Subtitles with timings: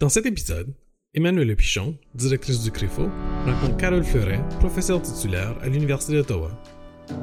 [0.00, 0.72] Dans cet épisode,
[1.12, 3.08] Emmanuel Pichon, directrice du CRIFO,
[3.44, 6.52] rencontre Carole Fleuret, professeure titulaire à l'Université d'Ottawa.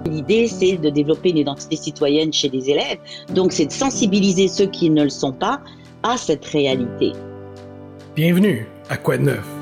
[0.05, 2.97] L'idée, c'est de développer une identité citoyenne chez les élèves.
[3.33, 5.61] Donc, c'est de sensibiliser ceux qui ne le sont pas
[6.03, 7.13] à cette réalité.
[8.13, 9.54] Bienvenue à Quoi de neuf?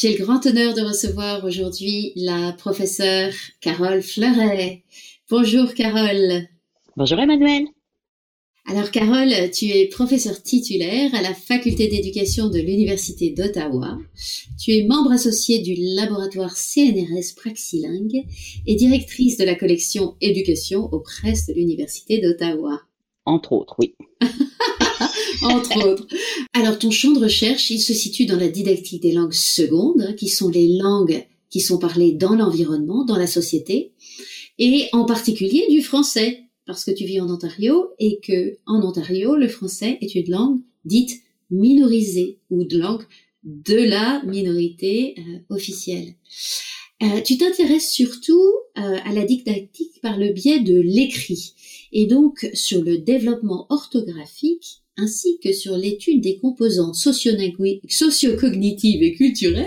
[0.00, 4.82] J'ai le grand honneur de recevoir aujourd'hui la professeure Carole Fleuret.
[5.28, 6.48] Bonjour Carole.
[6.96, 7.66] Bonjour Emmanuel.
[8.64, 13.98] Alors Carole, tu es professeure titulaire à la faculté d'éducation de l'Université d'Ottawa.
[14.58, 18.24] Tu es membre associé du laboratoire CNRS Praxilingue
[18.66, 22.80] et directrice de la collection éducation aux presses de l'Université d'Ottawa.
[23.24, 23.94] Entre autres, oui.
[25.42, 26.06] Entre autres.
[26.52, 30.12] Alors ton champ de recherche, il se situe dans la didactique des langues secondes, hein,
[30.12, 33.92] qui sont les langues qui sont parlées dans l'environnement, dans la société,
[34.58, 39.36] et en particulier du français, parce que tu vis en Ontario et que en Ontario,
[39.36, 43.04] le français est une langue dite minorisée ou de langue
[43.42, 46.14] de la minorité euh, officielle.
[47.02, 48.44] Euh, tu t'intéresses surtout
[48.78, 51.54] euh, à la didactique par le biais de l'écrit
[51.92, 59.66] et donc sur le développement orthographique ainsi que sur l'étude des composantes socio-cognitives et culturelles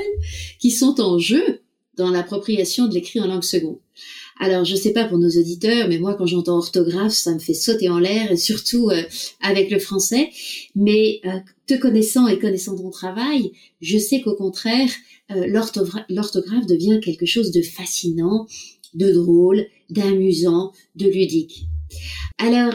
[0.59, 1.59] qui sont en jeu
[1.97, 3.79] dans l'appropriation de l'écrit en langue seconde.
[4.39, 7.53] Alors, je sais pas pour nos auditeurs, mais moi, quand j'entends orthographe, ça me fait
[7.53, 9.03] sauter en l'air, et surtout euh,
[9.41, 10.31] avec le français.
[10.75, 14.89] Mais euh, te connaissant et connaissant ton travail, je sais qu'au contraire,
[15.31, 18.47] euh, l'orthographe devient quelque chose de fascinant,
[18.95, 21.67] de drôle, d'amusant, de ludique.
[22.37, 22.73] Alors,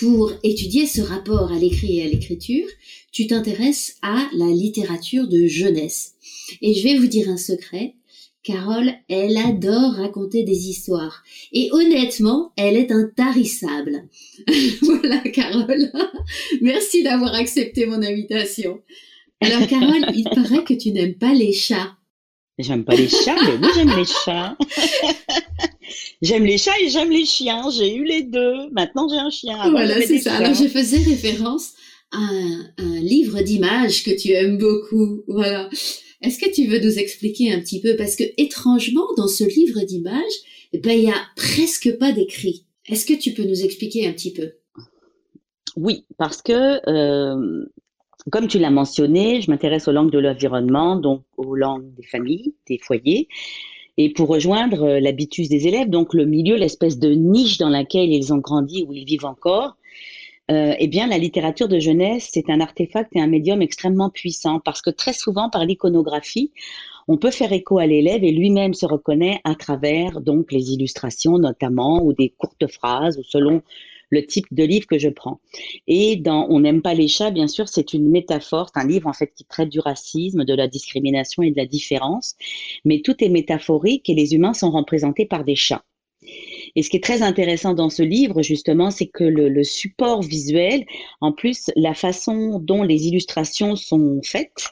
[0.00, 2.66] pour étudier ce rapport à l'écrit et à l'écriture,
[3.12, 6.14] tu t'intéresses à la littérature de jeunesse.
[6.60, 7.94] Et je vais vous dire un secret,
[8.42, 11.22] Carole, elle adore raconter des histoires.
[11.52, 14.08] Et honnêtement, elle est intarissable.
[14.82, 15.92] voilà, Carole.
[16.60, 18.80] Merci d'avoir accepté mon invitation.
[19.40, 21.96] Alors, Carole, il paraît que tu n'aimes pas les chats.
[22.58, 24.56] J'aime pas les chats, mais oui, j'aime les chats.
[26.22, 27.70] j'aime les chats et j'aime les chiens.
[27.70, 28.70] J'ai eu les deux.
[28.72, 29.70] Maintenant, j'ai un chien.
[29.70, 30.34] voilà, c'est ça.
[30.34, 31.72] Alors, je faisais référence
[32.12, 35.22] à un, un livre d'images que tu aimes beaucoup.
[35.26, 35.68] Voilà.
[36.22, 37.96] Est-ce que tu veux nous expliquer un petit peu?
[37.96, 40.22] Parce que étrangement, dans ce livre d'images,
[40.72, 42.64] eh ben, il y a presque pas d'écrit.
[42.88, 44.52] Est-ce que tu peux nous expliquer un petit peu?
[45.76, 47.64] Oui, parce que, euh,
[48.30, 52.54] comme tu l'as mentionné, je m'intéresse aux langues de l'environnement, donc aux langues des familles,
[52.68, 53.28] des foyers.
[53.98, 58.10] Et pour rejoindre euh, l'habitus des élèves, donc le milieu, l'espèce de niche dans laquelle
[58.10, 59.76] ils ont grandi, où ils vivent encore,
[60.50, 64.60] euh, eh bien, la littérature de jeunesse, c'est un artefact et un médium extrêmement puissant
[64.60, 66.52] parce que très souvent, par l'iconographie,
[67.08, 71.38] on peut faire écho à l'élève et lui-même se reconnaît à travers donc les illustrations
[71.38, 73.62] notamment ou des courtes phrases ou selon
[74.12, 75.40] le type de livre que je prends.
[75.88, 79.08] Et dans On n'aime pas les chats, bien sûr, c'est une métaphore, c'est un livre
[79.08, 82.36] en fait qui traite du racisme, de la discrimination et de la différence,
[82.84, 85.82] mais tout est métaphorique et les humains sont représentés par des chats.
[86.76, 90.84] Et ce qui est très intéressant dans ce livre, justement, c'est que le, support visuel,
[91.20, 94.70] en plus, la façon dont les illustrations sont faites,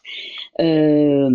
[0.60, 1.28] euh,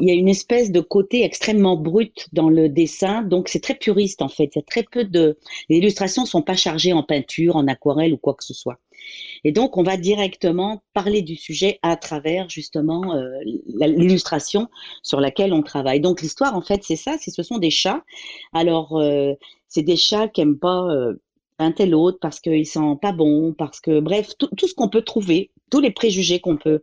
[0.00, 3.74] il y a une espèce de côté extrêmement brut dans le dessin, donc c'est très
[3.74, 4.50] puriste en fait.
[4.54, 8.12] Il y a très peu de, les illustrations sont pas chargées en peinture, en aquarelle
[8.12, 8.78] ou quoi que ce soit.
[9.44, 14.68] Et donc on va directement parler du sujet à travers justement euh, l'illustration
[15.02, 16.00] sur laquelle on travaille.
[16.00, 18.02] Donc l'histoire en fait c'est ça, ce sont des chats.
[18.52, 19.32] Alors euh,
[19.68, 21.14] c'est des chats qui aiment pas euh,
[21.58, 25.02] un tel autre parce qu'ils sont pas bons, parce que bref, tout, ce qu'on peut
[25.02, 26.82] trouver, tous les préjugés qu'on peut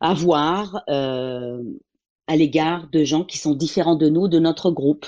[0.00, 1.62] avoir euh,
[2.30, 5.06] à l'égard de gens qui sont différents de nous, de notre groupe.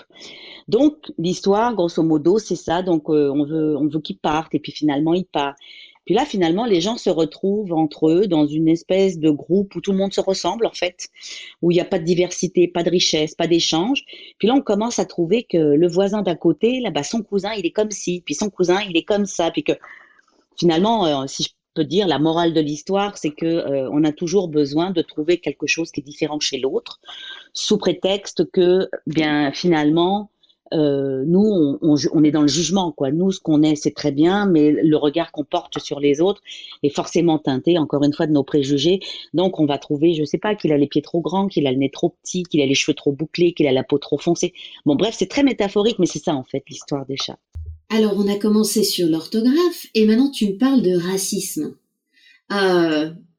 [0.67, 2.83] Donc l'histoire, grosso modo, c'est ça.
[2.83, 5.57] Donc euh, on veut, on veut qu'ils partent et puis finalement ils partent.
[6.05, 9.81] Puis là, finalement, les gens se retrouvent entre eux dans une espèce de groupe où
[9.81, 11.09] tout le monde se ressemble, en fait,
[11.63, 14.03] où il n'y a pas de diversité, pas de richesse, pas d'échange.
[14.39, 17.53] Puis là, on commence à trouver que le voisin d'à côté, là, bas son cousin,
[17.57, 19.75] il est comme ci, puis son cousin, il est comme ça, puis que
[20.59, 24.13] finalement, euh, si je peux dire, la morale de l'histoire, c'est que euh, on a
[24.13, 27.01] toujours besoin de trouver quelque chose qui est différent chez l'autre,
[27.53, 30.31] sous prétexte que, bien, finalement,
[30.73, 33.11] euh, nous, on, est dans le jugement, quoi.
[33.11, 36.41] Nous, ce qu'on est, c'est très bien, mais le regard qu'on porte sur les autres
[36.83, 39.01] est forcément teinté, encore une fois, de nos préjugés.
[39.35, 41.73] Donc, on va trouver, je sais pas, qu'il a les pieds trop grands, qu'il a
[41.73, 44.19] le nez trop petit, qu'il a les cheveux trop bouclés, qu'il a la peau trop
[44.19, 44.55] foncée.
[44.87, 47.39] Bon, bref, c'est très métaphorique, mais c'est ça, en fait, l'histoire des chats.
[47.95, 51.77] Alors, on a commencé sur l'orthographe, et maintenant tu me parles de racisme.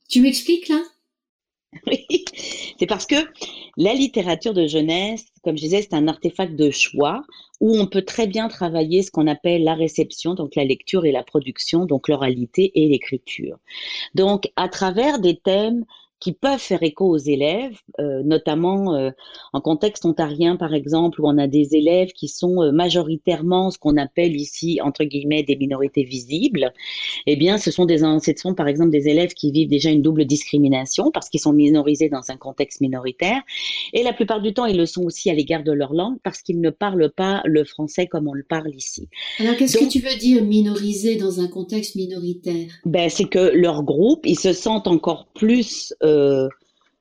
[0.09, 0.79] tu m'expliques là?
[1.87, 2.05] Oui,
[2.77, 3.15] c'est parce que
[3.77, 7.23] la littérature de jeunesse, comme je disais, c'est un artefact de choix
[7.61, 11.11] où on peut très bien travailler ce qu'on appelle la réception, donc la lecture et
[11.11, 13.57] la production, donc l'oralité et l'écriture.
[14.13, 15.83] Donc, à travers des thèmes
[16.23, 19.09] qui peuvent faire écho aux élèves, euh, notamment euh,
[19.51, 23.77] en contexte ontarien par exemple, où on a des élèves qui sont euh, majoritairement ce
[23.77, 26.71] qu'on appelle ici entre guillemets des minorités visibles.
[27.27, 30.01] Eh bien, ce sont des ce sont par exemple des élèves qui vivent déjà une
[30.01, 33.41] double discrimination parce qu'ils sont minorisés dans un contexte minoritaire,
[33.91, 36.41] et la plupart du temps ils le sont aussi à l'égard de leur langue parce
[36.41, 39.09] qu'ils ne parlent pas le français comme on le parle ici.
[39.39, 42.69] Alors qu'est-ce que tu veux dire minorisé dans un contexte minoritaire?
[42.85, 46.12] Ben c'est que leur groupe ils se sentent encore plus euh,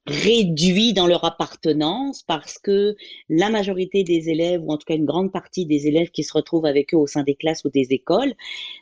[0.07, 2.97] réduits dans leur appartenance parce que
[3.29, 6.33] la majorité des élèves, ou en tout cas une grande partie des élèves qui se
[6.33, 8.35] retrouvent avec eux au sein des classes ou des écoles,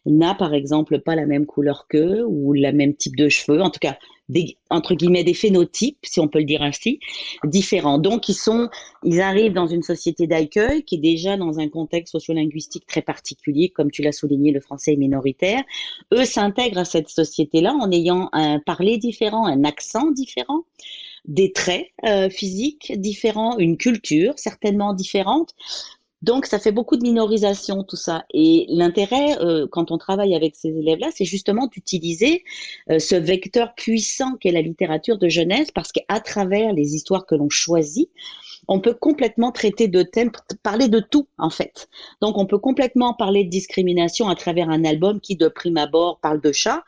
[0.07, 3.71] n'a par exemple pas la même couleur qu'eux ou le même type de cheveux, en
[3.71, 3.99] tout cas
[4.31, 7.01] des, entre guillemets des phénotypes, si on peut le dire ainsi,
[7.45, 7.99] différents.
[7.99, 8.69] Donc ils sont,
[9.05, 13.71] ils arrivent dans une société d'accueil qui est déjà dans un contexte sociolinguistique très particulier,
[13.71, 15.63] comme tu l'as souligné, le français est minoritaire.
[16.13, 20.65] Eux s'intègrent à cette société-là en ayant un parler différent, un accent différent
[21.27, 25.55] des traits euh, physiques différents, une culture certainement différente.
[26.23, 28.25] Donc, ça fait beaucoup de minorisation, tout ça.
[28.35, 32.45] Et l'intérêt, euh, quand on travaille avec ces élèves-là, c'est justement d'utiliser
[32.91, 37.35] euh, ce vecteur puissant qu'est la littérature de jeunesse, parce qu'à travers les histoires que
[37.35, 38.11] l'on choisit,
[38.69, 40.31] on peut complètement traiter de thèmes,
[40.63, 41.89] parler de tout, en fait.
[42.21, 46.21] Donc, on peut complètement parler de discrimination à travers un album qui, de prime abord,
[46.21, 46.85] parle de chat,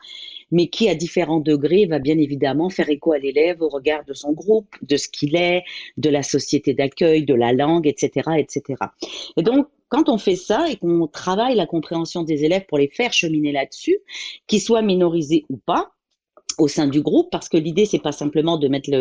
[0.53, 4.13] mais qui, à différents degrés, va bien évidemment faire écho à l'élève au regard de
[4.13, 5.63] son groupe, de ce qu'il est,
[5.97, 8.75] de la société d'accueil, de la langue, etc., etc.
[9.35, 12.87] Et donc, quand on fait ça et qu'on travaille la compréhension des élèves pour les
[12.87, 13.97] faire cheminer là-dessus,
[14.45, 15.91] qu'ils soient minorisés ou pas,
[16.59, 18.91] au sein du groupe, parce que l'idée, c'est pas simplement de mettre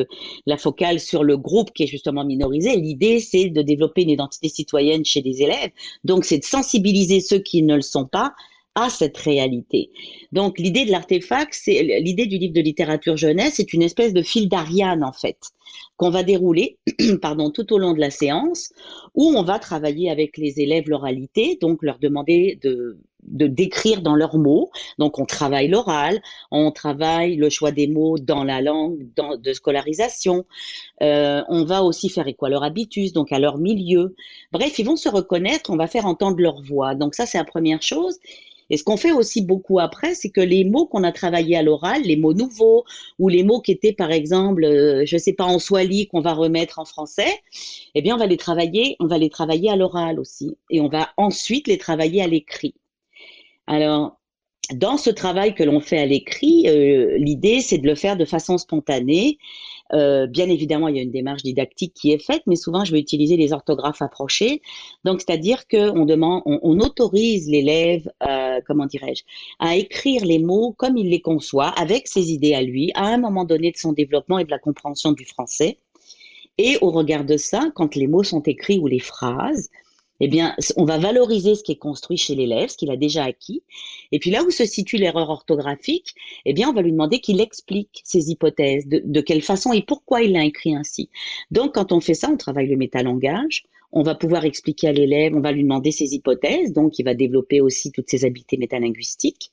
[0.46, 2.76] la focale sur le groupe qui est justement minorisé.
[2.76, 5.70] L'idée, c'est de développer une identité citoyenne chez les élèves.
[6.04, 8.32] Donc, c'est de sensibiliser ceux qui ne le sont pas
[8.74, 9.90] à cette réalité.
[10.32, 14.22] Donc l'idée de l'artefact, c'est l'idée du livre de littérature jeunesse, c'est une espèce de
[14.22, 15.38] fil d'Ariane en fait
[15.96, 16.78] qu'on va dérouler
[17.22, 18.72] pardon tout au long de la séance
[19.14, 24.16] où on va travailler avec les élèves l'oralité, donc leur demander de de décrire dans
[24.16, 24.70] leurs mots.
[24.98, 26.20] Donc on travaille l'oral,
[26.50, 30.44] on travaille le choix des mots dans la langue de scolarisation.
[31.02, 34.14] Euh, on va aussi faire quoi leur habitus, donc à leur milieu.
[34.50, 36.94] Bref, ils vont se reconnaître, on va faire entendre leur voix.
[36.94, 38.18] Donc ça c'est la première chose.
[38.72, 41.62] Et ce qu'on fait aussi beaucoup après, c'est que les mots qu'on a travaillés à
[41.62, 42.84] l'oral, les mots nouveaux
[43.18, 46.22] ou les mots qui étaient par exemple, euh, je ne sais pas en swahili qu'on
[46.22, 47.38] va remettre en français,
[47.94, 50.88] eh bien on va les travailler, on va les travailler à l'oral aussi, et on
[50.88, 52.74] va ensuite les travailler à l'écrit.
[53.66, 54.18] Alors
[54.72, 58.24] dans ce travail que l'on fait à l'écrit, euh, l'idée c'est de le faire de
[58.24, 59.36] façon spontanée
[59.94, 62.92] euh, bien évidemment, il y a une démarche didactique qui est faite, mais souvent, je
[62.92, 64.62] vais utiliser les orthographes approchées.
[65.04, 69.22] Donc, c'est-à-dire qu'on demande, on, autorise l'élève, euh, comment dirais-je,
[69.58, 73.18] à écrire les mots comme il les conçoit, avec ses idées à lui, à un
[73.18, 75.78] moment donné de son développement et de la compréhension du français.
[76.58, 79.70] Et au regard de ça, quand les mots sont écrits ou les phrases,
[80.24, 83.24] eh bien, on va valoriser ce qui est construit chez l'élève, ce qu'il a déjà
[83.24, 83.64] acquis.
[84.12, 86.14] Et puis là où se situe l'erreur orthographique,
[86.44, 90.22] eh bien, on va lui demander qu'il explique ses hypothèses, de, quelle façon et pourquoi
[90.22, 91.10] il l'a écrit ainsi.
[91.50, 93.64] Donc, quand on fait ça, on travaille le métalangage.
[93.90, 97.12] On va pouvoir expliquer à l'élève, on va lui demander ses hypothèses, donc il va
[97.12, 99.50] développer aussi toutes ses habiletés métalinguistiques.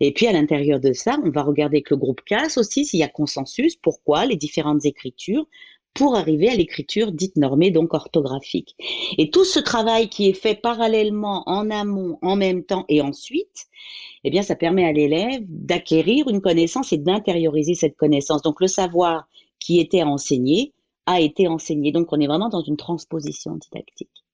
[0.00, 3.00] Et puis à l'intérieur de ça, on va regarder que le groupe casse aussi s'il
[3.00, 5.46] y a consensus, pourquoi les différentes écritures,
[5.94, 8.74] pour arriver à l'écriture dite normée, donc orthographique.
[9.16, 13.66] Et tout ce travail qui est fait parallèlement, en amont, en même temps et ensuite,
[14.24, 18.42] eh bien, ça permet à l'élève d'acquérir une connaissance et d'intérioriser cette connaissance.
[18.42, 19.28] Donc, le savoir
[19.60, 20.72] qui était enseigné
[21.06, 21.92] a été enseigné.
[21.92, 24.24] Donc, on est vraiment dans une transposition didactique.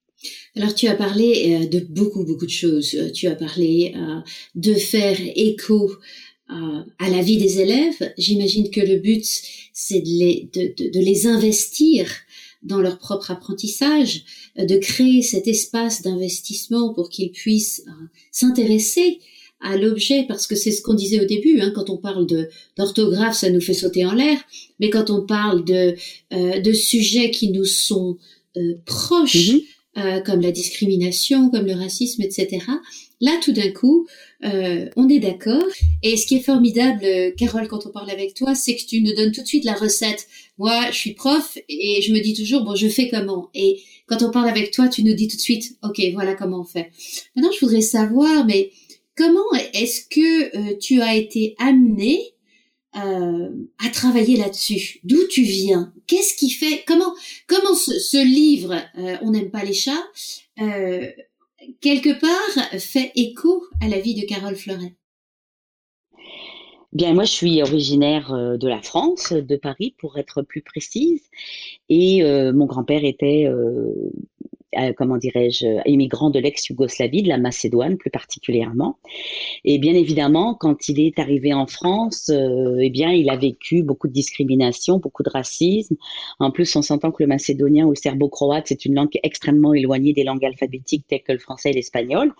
[0.55, 2.95] Alors tu as parlé euh, de beaucoup beaucoup de choses.
[3.15, 4.21] Tu as parlé euh,
[4.55, 5.91] de faire écho
[6.99, 8.13] à la vie des élèves.
[8.19, 9.25] J'imagine que le but,
[9.73, 12.11] c'est de les, de, de, les investir
[12.63, 14.25] dans leur propre apprentissage,
[14.57, 19.21] de créer cet espace d'investissement pour qu'ils puissent euh, s'intéresser
[19.63, 22.49] à l'objet, parce que c'est ce qu'on disait au début, hein, quand on parle de
[22.77, 24.39] d'orthographe, ça nous fait sauter en l'air,
[24.79, 25.97] mais quand on parle de,
[26.33, 28.17] euh, de sujets qui nous sont
[28.57, 29.53] euh, proches,
[29.97, 30.23] mm-hmm.
[30.25, 32.65] comme la discrimination, comme le racisme, etc.,
[33.21, 34.07] là, tout d'un coup,
[34.45, 35.63] euh, on est d'accord.
[36.03, 39.03] Et ce qui est formidable, euh, Carole, quand on parle avec toi, c'est que tu
[39.03, 40.27] nous donnes tout de suite la recette.
[40.59, 43.51] Moi, je suis prof et je me dis toujours, bon, je fais comment?
[43.55, 46.61] Et quand on parle avec toi, tu nous dis tout de suite, ok, voilà comment
[46.61, 46.91] on fait.
[47.37, 48.71] Maintenant, je voudrais savoir, mais
[49.17, 52.21] comment est-ce que euh, tu as été amené
[52.97, 53.49] euh,
[53.79, 54.99] à travailler là-dessus?
[55.05, 55.93] D'où tu viens?
[56.07, 57.15] Qu'est-ce qui fait Comment
[57.47, 60.09] comment ce, livre euh, On n'aime pas les chats
[60.61, 61.07] euh,
[61.81, 64.95] quelque part fait écho à la vie de Carole Fleuret
[66.93, 71.23] Bien, moi, je suis originaire de la France, de Paris, pour être plus précise.
[71.89, 73.95] Et mon grand-père était euh,
[74.97, 78.99] comment dirais-je, immigrant de l'ex-Yougoslavie, de la Macédoine plus particulièrement.
[79.65, 83.83] Et bien évidemment, quand il est arrivé en France, euh, eh bien, il a vécu
[83.83, 85.97] beaucoup de discrimination, beaucoup de racisme.
[86.39, 90.13] En plus, on s'entend que le macédonien ou le serbo-croate, c'est une langue extrêmement éloignée
[90.13, 92.33] des langues alphabétiques telles que le français et l'espagnol.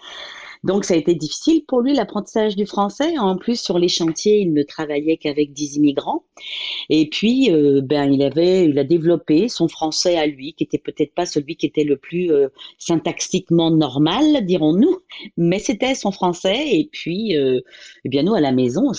[0.63, 3.19] Donc, ça a été difficile pour lui, l'apprentissage du français.
[3.19, 6.25] En plus, sur les chantiers, il ne travaillait qu'avec des immigrants.
[6.91, 10.79] Et puis, euh, ben, il avait, il a développé son français à lui, qui était
[10.79, 12.49] peut-être pas celui qui était le plus euh,
[12.79, 14.99] syntaxiquement normal, dirons-nous,
[15.37, 16.77] mais c'était son français.
[16.79, 17.61] Et puis, euh,
[18.05, 18.93] eh bien, nous, à la maison,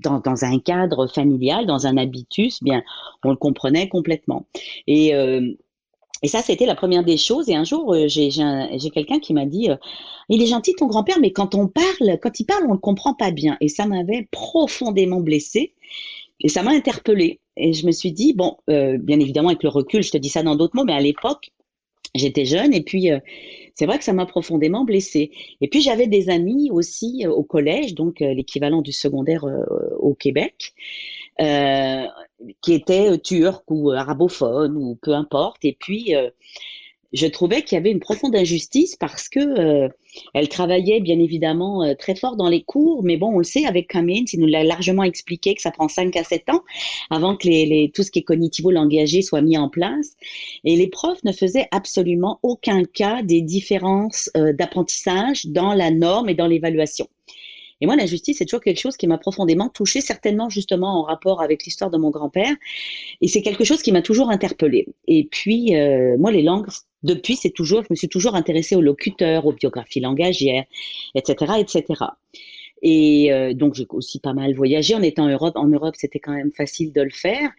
[0.00, 2.82] dans, dans, un cadre familial, dans un habitus, bien,
[3.22, 4.46] on le comprenait complètement.
[4.86, 5.14] Et
[6.24, 7.50] et ça, c'était la première des choses.
[7.50, 9.76] Et un jour, euh, j'ai quelqu'un qui m'a dit, euh,
[10.30, 12.78] il est gentil ton grand-père, mais quand on parle, quand il parle, on ne le
[12.78, 13.58] comprend pas bien.
[13.60, 15.74] Et ça m'avait profondément blessée.
[16.40, 17.40] Et ça m'a interpellée.
[17.58, 20.30] Et je me suis dit, bon, euh, bien évidemment, avec le recul, je te dis
[20.30, 21.50] ça dans d'autres mots, mais à l'époque,
[22.14, 22.72] j'étais jeune.
[22.72, 23.10] Et puis,
[23.74, 25.30] c'est vrai que ça m'a profondément blessée.
[25.60, 29.44] Et puis, j'avais des amis aussi au collège, donc l'équivalent du secondaire
[29.98, 30.72] au Québec.
[31.40, 32.06] Euh,
[32.62, 35.64] qui était euh, turc ou euh, arabophone ou peu importe.
[35.64, 36.14] Et puis,
[37.12, 39.88] je trouvais qu'il y avait une profonde injustice parce que
[40.32, 43.88] elle travaillait bien évidemment très fort dans les cours, mais bon, on le sait avec
[43.88, 46.62] Cummins, il nous l'a largement expliqué que ça prend 5 à 7 ans
[47.10, 50.14] avant que les, les, tout ce qui est cognitivo-langagier soit mis en place.
[50.64, 56.34] Et les profs ne faisaient absolument aucun cas des différences d'apprentissage dans la norme et
[56.34, 57.08] dans l'évaluation.
[57.80, 61.02] Et moi, la justice, c'est toujours quelque chose qui m'a profondément touchée, certainement justement en
[61.02, 62.54] rapport avec l'histoire de mon grand-père.
[63.20, 64.86] Et c'est quelque chose qui m'a toujours interpellée.
[65.08, 66.66] Et puis, euh, moi, les langues,
[67.02, 70.64] depuis, c'est toujours, je me suis toujours intéressée aux locuteurs, aux biographies langagières,
[71.14, 72.04] etc., etc.
[72.86, 75.56] Et euh, donc j'ai aussi pas mal voyagé en étant en Europe.
[75.56, 77.50] En Europe, c'était quand même facile de le faire.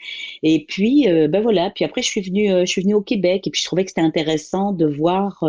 [0.43, 1.71] Et puis euh, ben voilà.
[1.71, 3.89] Puis après, je suis venue, je suis venue au Québec et puis je trouvais que
[3.89, 5.43] c'était intéressant de voir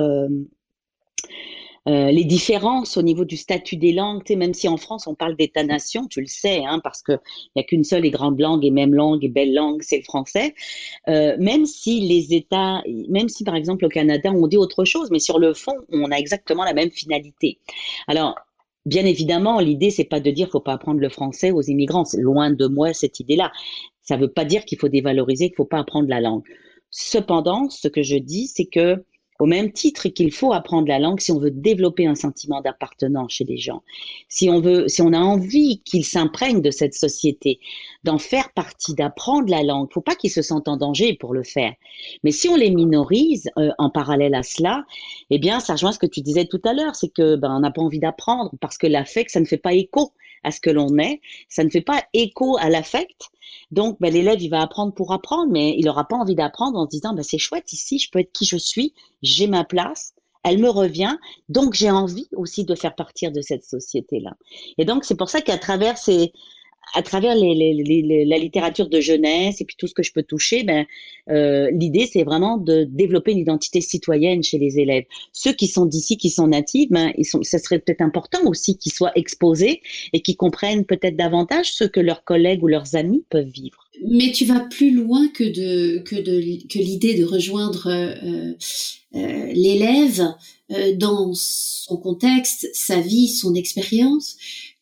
[1.89, 5.37] euh, les différences au niveau du statut des langues, même si en France on parle
[5.37, 7.21] d'État-nation, tu le sais, hein, parce qu'il
[7.55, 10.05] n'y a qu'une seule et grande langue et même langue et belle langue, c'est le
[10.05, 10.55] français.
[11.09, 15.11] Euh, même si les États, même si par exemple au Canada on dit autre chose,
[15.11, 17.59] mais sur le fond on a exactement la même finalité.
[18.07, 18.35] Alors
[18.87, 22.05] Bien évidemment, l'idée c'est pas de dire faut pas apprendre le français aux immigrants.
[22.05, 23.51] C'est loin de moi cette idée-là.
[24.03, 26.45] Ça veut pas dire qu'il faut dévaloriser, qu'il faut pas apprendre la langue.
[26.91, 29.05] Cependant, ce que je dis, c'est que
[29.39, 33.33] au même titre qu'il faut apprendre la langue si on veut développer un sentiment d'appartenance
[33.33, 33.83] chez les gens,
[34.29, 37.61] si on veut, si on a envie qu'ils s'imprègnent de cette société,
[38.05, 39.93] d'en faire partie, d'apprendre la langue.
[39.93, 41.73] Faut pas qu'ils se sentent en danger pour le faire.
[42.25, 44.85] Mais si on les minorise euh, en parallèle à cela,
[45.31, 47.61] eh bien, ça rejoint ce que tu disais tout à l'heure, c'est que ben on
[47.61, 50.13] n'a pas envie d'apprendre parce que l'affect, ça ne fait pas écho
[50.47, 53.31] à ce que l'on est, ça ne fait pas écho à l'affect.
[53.73, 56.85] Donc, ben, l'élève, il va apprendre pour apprendre, mais il n'aura pas envie d'apprendre en
[56.85, 60.15] se disant, ben, c'est chouette ici, je peux être qui je suis, j'ai ma place,
[60.45, 61.17] elle me revient,
[61.49, 64.37] donc j'ai envie aussi de faire partir de cette société-là.
[64.79, 66.33] Et donc, c'est pour ça qu'à travers ces,
[66.95, 70.87] à travers la littérature de jeunesse et puis tout ce que je peux toucher, ben,
[71.29, 75.05] euh, l'idée c'est vraiment de développer une identité citoyenne chez les élèves.
[75.33, 78.79] Ceux qui sont d'ici, qui sont natifs, ben, ils sont, ça serait peut-être important aussi
[78.79, 83.25] qu'ils soient exposés et qu'ils comprennent peut-être davantage ce que leurs collègues ou leurs amis
[83.31, 83.89] peuvent vivre.
[84.07, 88.53] Mais tu vas plus loin que de que de que l'idée de rejoindre euh,
[89.15, 90.23] euh, l'élève
[90.97, 94.37] dans son contexte, sa vie, son expérience.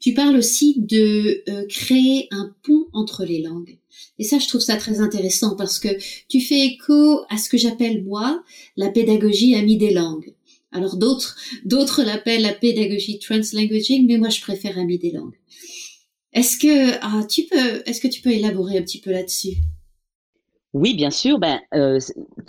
[0.04, 3.78] Tu parles aussi de euh, créer un pont entre les langues.
[4.18, 5.88] Et ça, je trouve ça très intéressant parce que
[6.28, 8.44] tu fais écho à ce que j'appelle moi
[8.76, 10.34] la pédagogie amie des langues.
[10.72, 15.38] Alors d'autres, d'autres l'appellent la pédagogie translanguaging, mais moi je préfère amie des langues.
[16.34, 19.56] Est-ce que ah, tu peux, est-ce que tu peux élaborer un petit peu là-dessus?
[20.74, 21.38] Oui, bien sûr.
[21.38, 21.98] Ben, euh,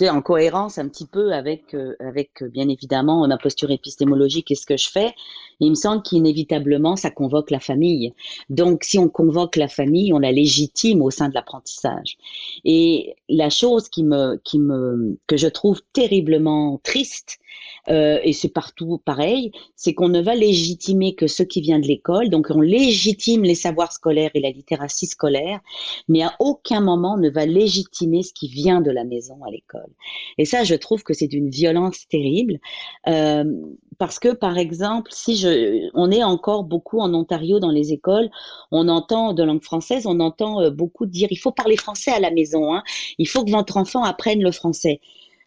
[0.01, 4.65] en cohérence un petit peu avec, euh, avec bien évidemment ma posture épistémologique et ce
[4.65, 5.13] que je fais.
[5.59, 8.13] Il me semble qu'inévitablement ça convoque la famille.
[8.49, 12.17] Donc, si on convoque la famille, on la légitime au sein de l'apprentissage.
[12.63, 14.39] Et la chose qui me,
[15.27, 17.39] que je trouve terriblement triste,
[17.89, 21.87] euh, et c'est partout pareil, c'est qu'on ne va légitimer que ce qui vient de
[21.87, 25.59] l'école, donc on légitime les savoirs scolaires et la littératie scolaire,
[26.07, 29.91] mais à aucun moment ne va légitimer ce qui vient de la maison à l'école.
[30.37, 32.59] Et ça, je trouve que c'est d'une violence terrible,
[33.07, 33.43] euh,
[33.97, 35.44] parce que par exemple, si je,
[35.93, 38.29] on est encore beaucoup en Ontario dans les écoles.
[38.71, 42.19] On entend de langue française, on entend euh, beaucoup dire il faut parler français à
[42.19, 42.73] la maison.
[42.73, 42.83] Hein.
[43.17, 44.99] Il faut que votre enfant apprenne le français.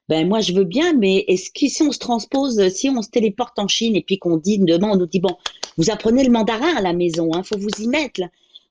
[0.08, 3.10] Ben moi je veux bien, mais est-ce que si on se transpose, si on se
[3.10, 5.36] téléporte en Chine et puis qu'on dit demain on nous dit bon,
[5.76, 8.22] vous apprenez le mandarin à la maison, hein, faut vous y mettre.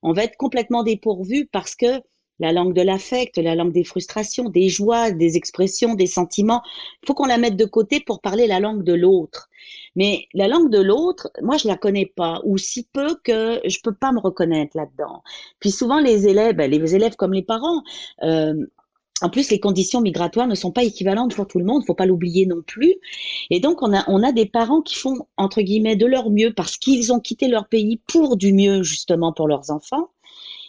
[0.01, 2.01] On va être complètement dépourvu parce que
[2.39, 6.61] la langue de l'affect, la langue des frustrations, des joies, des expressions, des sentiments.
[7.03, 9.49] Il faut qu'on la mette de côté pour parler la langue de l'autre.
[9.95, 13.79] Mais la langue de l'autre, moi, je la connais pas, ou si peu que je
[13.83, 15.23] peux pas me reconnaître là-dedans.
[15.59, 17.81] Puis souvent, les élèves, ben, les élèves comme les parents,
[18.23, 18.53] euh,
[19.21, 22.05] en plus, les conditions migratoires ne sont pas équivalentes pour tout le monde, faut pas
[22.05, 22.95] l'oublier non plus.
[23.49, 26.53] Et donc, on a, on a des parents qui font, entre guillemets, de leur mieux
[26.53, 30.11] parce qu'ils ont quitté leur pays pour du mieux, justement, pour leurs enfants.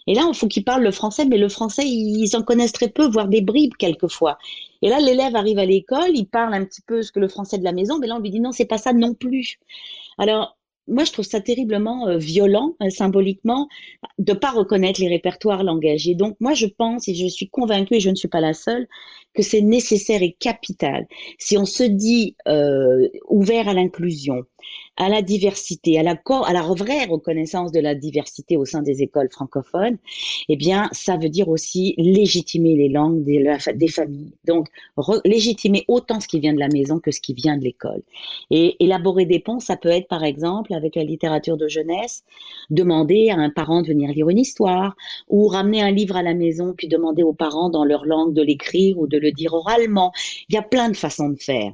[0.09, 2.89] Et là, il faut qu'ils parlent le français, mais le français, ils en connaissent très
[2.89, 4.39] peu, voire des bribes quelquefois.
[4.81, 7.59] Et là, l'élève arrive à l'école, il parle un petit peu ce que le français
[7.59, 9.59] de la maison, mais là, on lui dit non, c'est pas ça non plus.
[10.17, 13.69] Alors, moi, je trouve ça terriblement euh, violent, euh, symboliquement,
[14.19, 16.15] de pas reconnaître les répertoires langagiers.
[16.15, 18.89] Donc, moi, je pense, et je suis convaincue, et je ne suis pas la seule,
[19.35, 21.07] que c'est nécessaire et capital.
[21.39, 24.45] Si on se dit euh, ouvert à l'inclusion,
[24.99, 26.15] à la diversité, à la,
[26.63, 29.97] vraie reconnaissance de la diversité au sein des écoles francophones,
[30.49, 34.33] eh bien, ça veut dire aussi légitimer les langues des, des familles.
[34.45, 34.67] Donc,
[35.25, 38.03] légitimer autant ce qui vient de la maison que ce qui vient de l'école.
[38.51, 42.25] Et élaborer des ponts, ça peut être, par exemple, avec la littérature de jeunesse,
[42.71, 44.97] demander à un parent de venir lire une histoire,
[45.29, 48.43] ou ramener un livre à la maison, puis demander aux parents dans leur langue de
[48.43, 50.13] l'écrire ou de le dire oralement.
[50.49, 51.73] Il y a plein de façons de faire.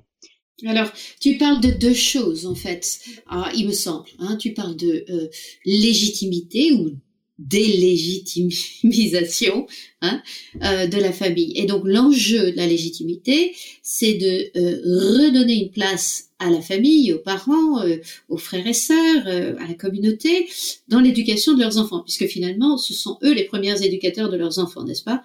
[0.64, 4.08] Alors, tu parles de deux choses en fait, ah, il me semble.
[4.20, 5.26] Hein, tu parles de euh,
[5.64, 6.92] légitimité ou
[7.40, 9.66] délégitimisation
[10.00, 10.22] hein,
[10.62, 11.52] euh, de la famille.
[11.56, 14.80] Et donc l'enjeu de la légitimité, c'est de euh,
[15.18, 17.82] redonner une place à la famille, aux parents,
[18.28, 20.48] aux frères et sœurs, à la communauté,
[20.88, 24.60] dans l'éducation de leurs enfants, puisque finalement, ce sont eux les premiers éducateurs de leurs
[24.60, 25.24] enfants, n'est-ce pas?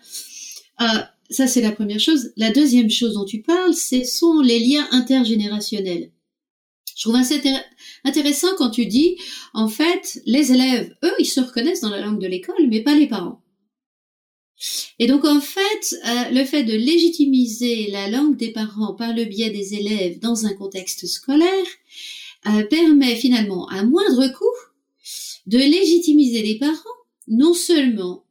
[1.30, 2.32] Ça, c'est la première chose.
[2.38, 6.12] La deuxième chose dont tu parles, ce sont les liens intergénérationnels.
[6.96, 7.42] Je trouve assez
[8.04, 9.16] intéressant quand tu dis,
[9.54, 12.96] en fait, les élèves, eux, ils se reconnaissent dans la langue de l'école, mais pas
[12.96, 13.42] les parents.
[14.98, 19.24] Et donc, en fait, euh, le fait de légitimiser la langue des parents par le
[19.24, 21.66] biais des élèves dans un contexte scolaire
[22.48, 24.46] euh, permet finalement, à moindre coût,
[25.46, 26.76] de légitimiser les parents,
[27.28, 28.26] non seulement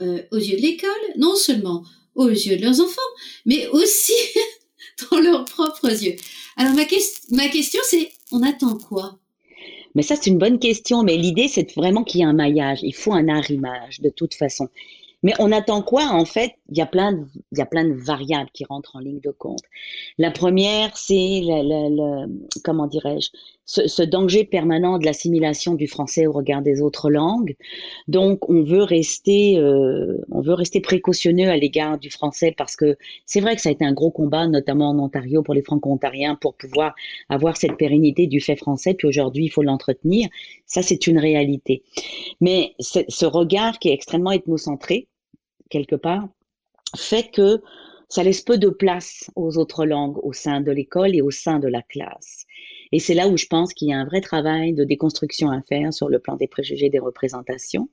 [0.00, 1.82] euh, aux yeux de l'école, non seulement
[2.14, 3.00] aux yeux de leurs enfants,
[3.46, 4.12] mais aussi
[5.10, 6.16] dans leurs propres yeux.
[6.56, 9.18] Alors ma, question c'est, on attend quoi?
[9.94, 12.80] Mais ça c'est une bonne question, mais l'idée c'est vraiment qu'il y ait un maillage,
[12.82, 14.68] il faut un arrimage de toute façon.
[15.22, 17.84] Mais on attend quoi En fait, il y a plein de, il y a plein
[17.84, 19.60] de variables qui rentrent en ligne de compte.
[20.16, 23.28] La première, c'est le, le, le, comment dirais-je,
[23.66, 27.56] ce, ce, danger permanent de l'assimilation du français au regard des autres langues.
[28.08, 32.96] Donc, on veut rester, euh, on veut rester précautionneux à l'égard du français parce que
[33.26, 36.36] c'est vrai que ça a été un gros combat, notamment en Ontario pour les Franco-Ontariens,
[36.36, 36.94] pour pouvoir
[37.28, 38.94] avoir cette pérennité du fait français.
[38.94, 40.28] Puis aujourd'hui, il faut l'entretenir.
[40.64, 41.82] Ça, c'est une réalité.
[42.40, 45.08] Mais ce regard qui est extrêmement ethnocentré,
[45.68, 46.28] quelque part,
[46.96, 47.60] fait que
[48.08, 51.58] ça laisse peu de place aux autres langues au sein de l'école et au sein
[51.58, 52.46] de la classe.
[52.92, 55.62] Et c'est là où je pense qu'il y a un vrai travail de déconstruction à
[55.62, 57.88] faire sur le plan des préjugés des représentations.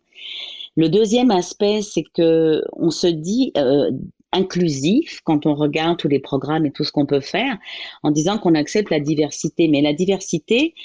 [0.75, 3.91] Le deuxième aspect, c'est que on se dit euh,
[4.31, 7.57] inclusif quand on regarde tous les programmes et tout ce qu'on peut faire,
[8.03, 9.67] en disant qu'on accepte la diversité.
[9.67, 10.75] Mais la diversité,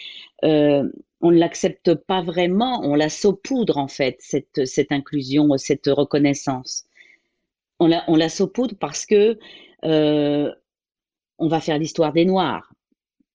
[0.44, 0.88] euh,
[1.20, 6.84] on ne l'accepte pas vraiment, on la saupoudre en fait, cette, cette inclusion, cette reconnaissance.
[7.80, 9.38] On la, saupoudre parce que
[9.84, 10.52] euh,
[11.38, 12.72] on va faire l'histoire des Noirs.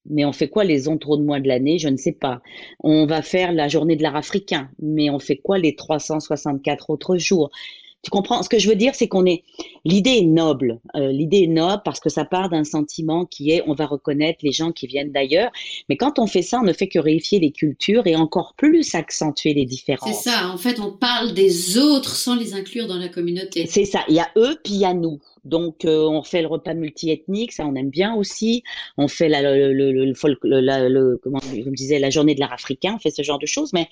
[0.05, 1.77] Mais on fait quoi les autres mois de l'année?
[1.77, 2.41] Je ne sais pas.
[2.79, 7.17] On va faire la journée de l'art africain, mais on fait quoi les 364 autres
[7.17, 7.51] jours?
[8.01, 8.41] Tu comprends?
[8.43, 9.43] Ce que je veux dire, c'est qu'on est.
[9.83, 10.79] L'idée est noble.
[10.95, 14.39] Euh, l'idée est noble parce que ça part d'un sentiment qui est on va reconnaître
[14.43, 15.51] les gens qui viennent d'ailleurs.
[15.89, 18.95] Mais quand on fait ça, on ne fait que réifier les cultures et encore plus
[18.95, 20.23] accentuer les différences.
[20.23, 20.49] C'est ça.
[20.49, 23.65] En fait, on parle des autres sans les inclure dans la communauté.
[23.67, 24.05] C'est ça.
[24.07, 25.19] Il y a eux, puis il y a nous.
[25.43, 28.63] Donc, euh, on fait le repas multiethnique, ça on aime bien aussi.
[28.97, 32.93] On fait la, le, le, le, le, comment je disais, la journée de l'art africain,
[32.95, 33.73] on fait ce genre de choses.
[33.73, 33.87] Mais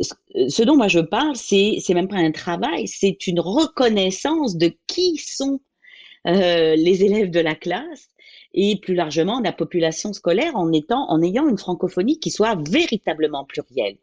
[0.00, 4.72] ce dont moi je parle, c'est c'est même pas un travail, c'est une reconnaissance de
[4.86, 5.60] qui sont
[6.26, 8.08] euh, les élèves de la classe
[8.54, 13.44] et plus largement la population scolaire en étant en ayant une francophonie qui soit véritablement
[13.44, 13.96] plurielle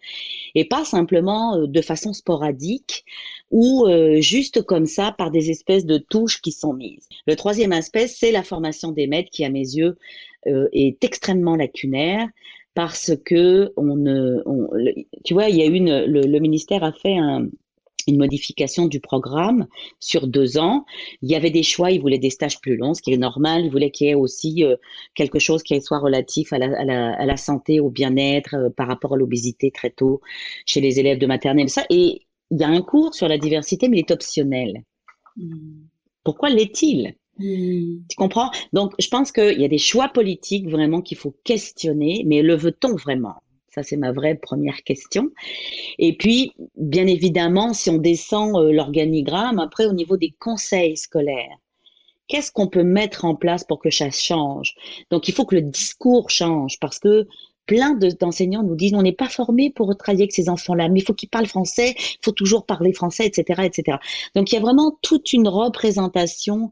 [0.53, 3.05] et pas simplement euh, de façon sporadique
[3.51, 7.07] ou euh, juste comme ça par des espèces de touches qui sont mises.
[7.27, 9.97] Le troisième aspect, c'est la formation des maîtres qui à mes yeux
[10.73, 12.27] est extrêmement lacunaire
[12.75, 14.05] parce que on,
[14.45, 14.67] on
[15.23, 17.47] tu vois, il y a une, le, le ministère a fait un,
[18.07, 19.65] une modification du programme
[19.99, 20.85] sur deux ans.
[21.21, 23.65] Il y avait des choix, il voulait des stages plus longs, ce qui est normal.
[23.65, 24.75] Il voulait qu'il y ait aussi euh,
[25.15, 28.69] quelque chose qui soit relatif à la, à la, à la santé, au bien-être, euh,
[28.69, 30.21] par rapport à l'obésité très tôt
[30.65, 31.69] chez les élèves de maternelle.
[31.69, 31.85] Ça.
[31.89, 34.83] Et il y a un cours sur la diversité, mais il est optionnel.
[35.37, 35.85] Hmm.
[36.23, 37.15] Pourquoi l'est-il?
[37.37, 38.01] Hmm.
[38.09, 38.51] Tu comprends?
[38.73, 42.55] Donc, je pense qu'il y a des choix politiques vraiment qu'il faut questionner, mais le
[42.55, 43.35] veut-on vraiment?
[43.75, 45.31] Ça, c'est ma vraie première question.
[45.99, 51.57] Et puis, bien évidemment, si on descend euh, l'organigramme, après, au niveau des conseils scolaires,
[52.29, 54.75] qu'est-ce qu'on peut mettre en place pour que ça change?
[55.11, 57.27] Donc, il faut que le discours change parce que
[57.65, 61.03] plein d'enseignants nous disent on n'est pas formé pour travailler avec ces enfants-là, mais il
[61.03, 63.97] faut qu'ils parlent français, il faut toujours parler français, etc., etc.
[64.35, 66.71] Donc, il y a vraiment toute une représentation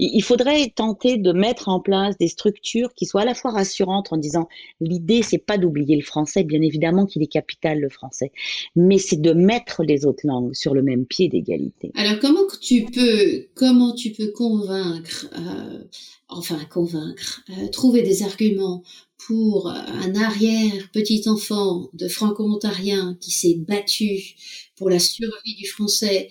[0.00, 4.12] il faudrait tenter de mettre en place des structures qui soient à la fois rassurantes
[4.12, 4.48] en disant
[4.80, 8.32] l'idée c'est pas d'oublier le français, bien évidemment qu'il est capital le français,
[8.74, 11.92] mais c'est de mettre les autres langues sur le même pied d'égalité.
[11.94, 15.84] Alors comment tu peux comment tu peux convaincre euh,
[16.28, 18.82] enfin convaincre euh, trouver des arguments
[19.26, 24.34] pour un arrière petit enfant de franco-ontarien qui s'est battu
[24.76, 26.30] pour la survie du français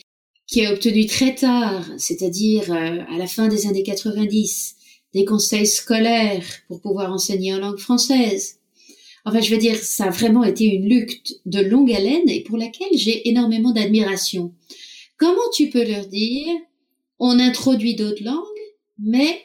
[0.49, 4.75] qui a obtenu très tard, c'est-à-dire euh, à la fin des années 90,
[5.13, 8.57] des conseils scolaires pour pouvoir enseigner en langue française.
[9.25, 12.57] Enfin, je veux dire, ça a vraiment été une lutte de longue haleine et pour
[12.57, 14.51] laquelle j'ai énormément d'admiration.
[15.17, 16.47] Comment tu peux leur dire,
[17.19, 18.43] on introduit d'autres langues,
[18.97, 19.43] mais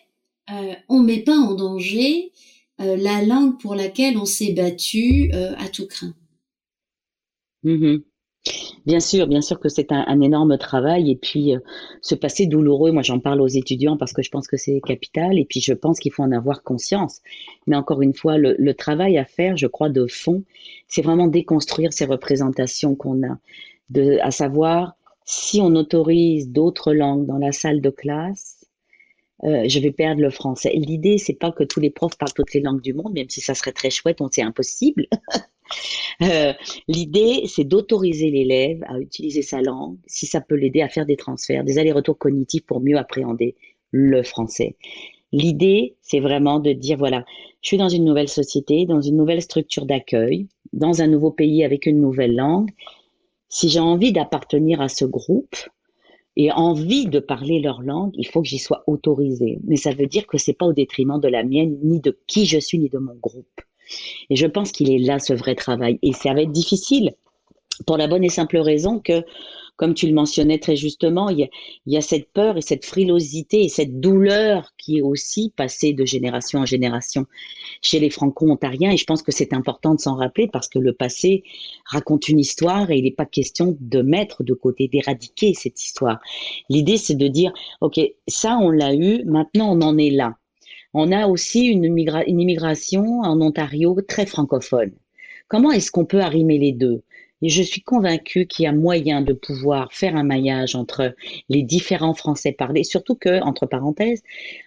[0.50, 2.32] euh, on met pas en danger
[2.80, 6.14] euh, la langue pour laquelle on s'est battu euh, à tout craint?
[7.62, 8.02] Mm-hmm.
[8.84, 11.60] Bien sûr, bien sûr que c'est un, énorme travail et puis euh,
[12.02, 15.38] ce passé douloureux, moi j'en parle aux étudiants parce que je pense que c'est capital
[15.38, 17.22] et puis je pense qu'il faut en avoir conscience.
[17.66, 20.44] Mais encore une fois, le, travail à faire, je crois, de fond,
[20.88, 23.38] c'est vraiment déconstruire ces représentations qu'on a,
[23.88, 28.66] de, à savoir si on autorise d'autres langues dans la salle de classe,
[29.44, 30.72] euh, je vais perdre le français.
[30.74, 33.40] L'idée, c'est pas que tous les profs parlent toutes les langues du monde, même si
[33.40, 35.06] ça serait très chouette, on sait impossible.
[36.22, 36.52] Euh,
[36.88, 41.16] l'idée, c'est d'autoriser l'élève à utiliser sa langue, si ça peut l'aider à faire des
[41.16, 43.56] transferts, des allers-retours cognitifs pour mieux appréhender
[43.90, 44.76] le français.
[45.32, 47.24] L'idée, c'est vraiment de dire, voilà,
[47.60, 51.64] je suis dans une nouvelle société, dans une nouvelle structure d'accueil, dans un nouveau pays
[51.64, 52.70] avec une nouvelle langue.
[53.48, 55.56] Si j'ai envie d'appartenir à ce groupe,
[56.36, 59.58] et envie de parler leur langue, il faut que j'y sois autorisée.
[59.64, 62.46] Mais ça veut dire que c'est pas au détriment de la mienne, ni de qui
[62.46, 63.60] je suis, ni de mon groupe.
[64.30, 65.98] Et je pense qu'il est là ce vrai travail.
[66.02, 67.14] Et ça va être difficile
[67.86, 69.24] pour la bonne et simple raison que,
[69.76, 71.48] comme tu le mentionnais très justement, il
[71.86, 76.04] y a, cette peur et cette frilosité et cette douleur qui est aussi passée de
[76.04, 77.26] génération en génération
[77.82, 78.92] chez les franco-ontariens.
[78.92, 81.42] Et je pense que c'est important de s'en rappeler parce que le passé
[81.86, 86.20] raconte une histoire et il n'est pas question de mettre de côté, d'éradiquer cette histoire.
[86.68, 90.36] L'idée, c'est de dire, OK, ça, on l'a eu, maintenant, on en est là.
[90.94, 94.92] On a aussi une, immigration en Ontario très francophone.
[95.48, 97.02] Comment est-ce qu'on peut arrimer les deux?
[97.42, 101.14] Et je suis convaincue qu'il y a moyen de pouvoir faire un maillage entre
[101.48, 104.22] les différents Français parlés, surtout que, entre parenthèses,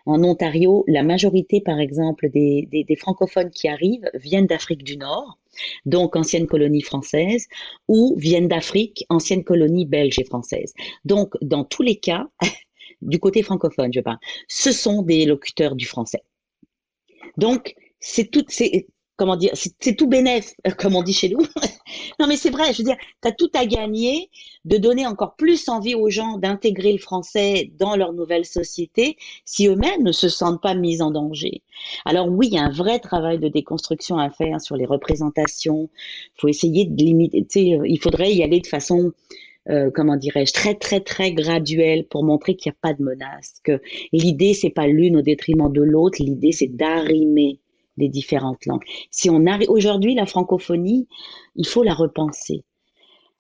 [0.06, 5.40] en Ontario, la majorité, par exemple, des, des francophones qui arrivent viennent d'Afrique du Nord,
[5.86, 7.48] donc ancienne colonie française,
[7.88, 10.74] ou viennent d'Afrique, ancienne colonie belge et française.
[11.06, 12.28] Donc, dans tous les cas,
[13.02, 16.24] du côté francophone, je parle, ce sont des locuteurs du français.
[17.38, 21.40] Donc, c'est tout, c'est, comment dire, c'est tout euh, comme on dit chez nous.
[22.20, 24.30] non, mais c'est vrai, je veux dire, tu as tout à gagner
[24.64, 29.68] de donner encore plus envie aux gens d'intégrer le français dans leur nouvelle société si
[29.68, 31.64] eux-mêmes ne se sentent pas mis en danger.
[32.06, 35.90] Alors oui, il y a un vrai travail de déconstruction à faire sur les représentations.
[36.36, 39.12] Il faut essayer de limiter, il faudrait y aller de façon
[39.70, 43.56] euh, comment dirais-je, très très très graduel pour montrer qu'il n'y a pas de menace,
[43.64, 43.82] que
[44.14, 47.60] l'idée c'est pas l'une au détriment de l'autre, l'idée c'est d'arrimer
[47.98, 48.84] les différentes langues.
[49.12, 51.08] Si on arrive aujourd'hui la francophonie,
[51.56, 52.64] il faut la repenser.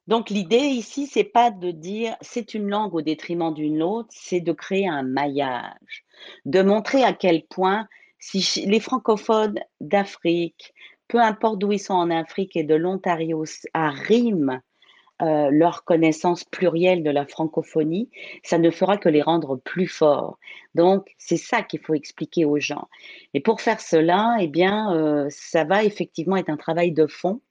[0.07, 4.41] Donc l'idée ici c'est pas de dire c'est une langue au détriment d'une autre, c'est
[4.41, 6.05] de créer un maillage,
[6.45, 7.87] de montrer à quel point
[8.19, 10.73] si les francophones d'Afrique,
[11.07, 14.59] peu importe d'où ils sont en Afrique et de l'Ontario, arriment
[15.23, 18.07] euh, leur connaissance plurielle de la francophonie,
[18.43, 20.37] ça ne fera que les rendre plus forts.
[20.75, 22.87] Donc, c'est ça qu'il faut expliquer aux gens.
[23.33, 27.41] Et pour faire cela, eh bien, euh, ça va effectivement être un travail de fond,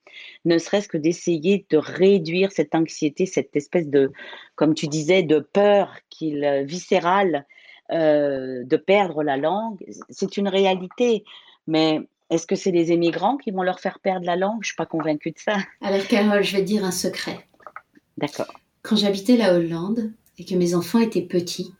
[0.44, 4.12] ne serait-ce que d'essayer de réduire cette anxiété, cette espèce de,
[4.54, 7.46] comme tu disais, de peur qu'il euh, viscérale
[7.88, 9.78] de perdre la langue.
[10.08, 11.22] C'est une réalité,
[11.68, 12.00] mais
[12.30, 14.58] Est-ce que c'est les émigrants qui vont leur faire perdre la langue?
[14.62, 15.58] Je suis pas convaincue de ça.
[15.80, 17.46] Alors Carole, je vais dire un secret.
[18.16, 18.52] D'accord.
[18.82, 21.72] Quand j'habitais la Hollande et que mes enfants étaient petits,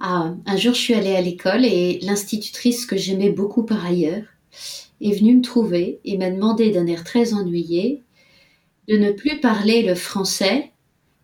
[0.00, 4.24] ah, un jour je suis allée à l'école et l'institutrice que j'aimais beaucoup par ailleurs
[5.00, 8.02] est venue me trouver et m'a demandé d'un air très ennuyé
[8.88, 10.72] de ne plus parler le français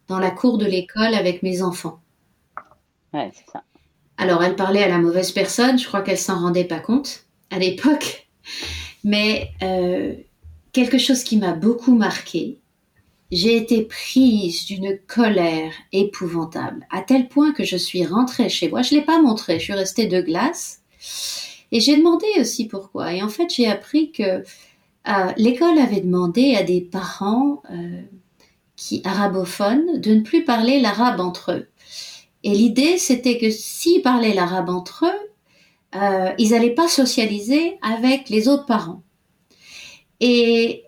[0.08, 2.00] dans la cour de l'école avec mes enfants.
[3.12, 3.64] Ouais, c'est ça.
[4.16, 7.58] Alors, elle parlait à la mauvaise personne, je crois qu'elle s'en rendait pas compte à
[7.58, 8.28] l'époque,
[9.04, 10.14] mais euh,
[10.72, 12.58] quelque chose qui m'a beaucoup marqué,
[13.30, 18.82] j'ai été prise d'une colère épouvantable, à tel point que je suis rentrée chez moi.
[18.82, 20.82] Je l'ai pas montré, je suis restée de glace.
[21.72, 23.12] Et j'ai demandé aussi pourquoi.
[23.12, 24.42] Et en fait, j'ai appris que
[25.08, 28.02] euh, l'école avait demandé à des parents euh,
[28.76, 31.68] qui arabophones de ne plus parler l'arabe entre eux.
[32.42, 35.30] Et l'idée, c'était que s'ils parlaient l'arabe entre eux,
[35.96, 39.02] euh, ils n'allaient pas socialiser avec les autres parents.
[40.20, 40.84] Et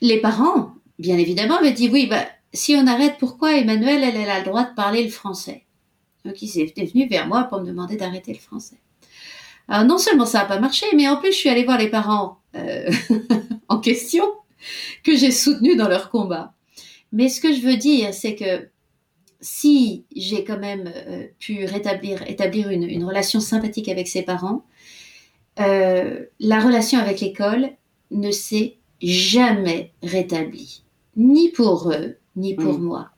[0.00, 4.30] les parents, bien évidemment, avaient dit oui, bah, si on arrête, pourquoi Emmanuel, elle, elle
[4.30, 5.64] a le droit de parler le français?
[6.24, 8.76] Donc il s'est venu vers moi pour me demander d'arrêter le français.
[9.68, 11.88] Alors non seulement ça n'a pas marché, mais en plus je suis allée voir les
[11.88, 12.90] parents euh,
[13.68, 14.24] en question
[15.02, 16.54] que j'ai soutenus dans leur combat.
[17.10, 18.68] Mais ce que je veux dire, c'est que
[19.40, 24.64] si j'ai quand même euh, pu rétablir, établir une, relation sympathique avec ses parents,
[25.60, 27.70] euh, la relation avec l'école
[28.12, 30.84] ne s'est jamais rétablie,
[31.16, 32.82] ni pour eux, ni pour mm.
[32.82, 33.10] moi.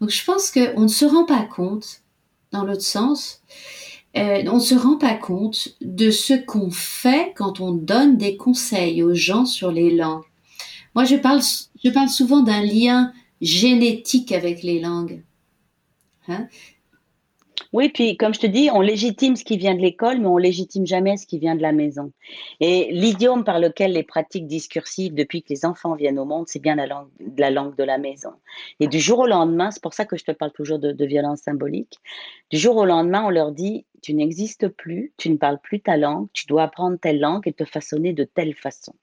[0.00, 2.02] Donc je pense qu'on ne se rend pas compte,
[2.52, 3.42] dans l'autre sens,
[4.16, 8.36] euh, on ne se rend pas compte de ce qu'on fait quand on donne des
[8.36, 10.22] conseils aux gens sur les langues.
[10.94, 11.40] Moi, je parle,
[11.82, 15.22] je parle souvent d'un lien génétique avec les langues.
[16.28, 16.46] Hein
[17.74, 20.36] oui, puis comme je te dis, on légitime ce qui vient de l'école, mais on
[20.36, 22.12] légitime jamais ce qui vient de la maison.
[22.60, 26.60] Et l'idiome par lequel les pratiques discursives, depuis que les enfants viennent au monde, c'est
[26.60, 28.30] bien la langue, la langue de la maison.
[28.78, 31.40] Et du jour au lendemain, c'est pour ça que je te parle toujours de, violence
[31.40, 31.98] symbolique,
[32.48, 35.96] du jour au lendemain, on leur dit, tu n'existes plus, tu ne parles plus ta
[35.96, 38.94] langue, tu dois apprendre telle langue et te façonner de telle façon.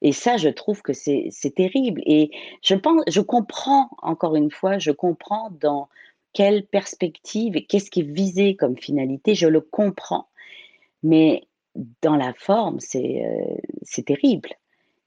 [0.00, 2.02] Et ça, je trouve que c'est terrible.
[2.06, 2.30] Et
[2.62, 5.88] je pense, je comprends, encore une fois, je comprends dans
[6.34, 10.28] quelle perspective et qu'est-ce qui est visé comme finalité, je le comprends.
[11.02, 11.46] Mais
[12.02, 14.50] dans la forme, c'est euh, terrible.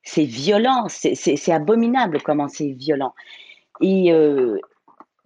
[0.03, 3.13] C'est violent, c'est abominable comment c'est violent.
[3.81, 4.57] Et, euh,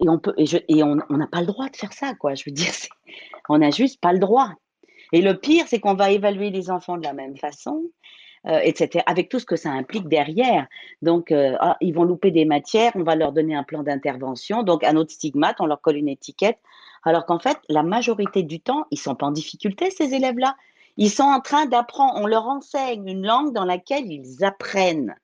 [0.00, 2.34] et, on peut, et, et on n'a pas le droit de faire ça, quoi.
[2.34, 2.72] Je veux dire,
[3.48, 4.52] on n'a juste pas le droit.
[5.12, 7.84] Et le pire, c'est qu'on va évaluer les enfants de la même façon.
[8.48, 10.66] Euh, etc., avec tout ce que ça implique derrière.
[11.00, 14.64] Donc, euh, ah, ils vont louper des matières, on va leur donner un plan d'intervention.
[14.64, 16.58] Donc, à notre stigmate, on leur colle une étiquette.
[17.04, 20.56] Alors qu'en fait, la majorité du temps, ils sont pas en difficulté, ces élèves-là.
[20.96, 25.14] Ils sont en train d'apprendre, on leur enseigne une langue dans laquelle ils apprennent.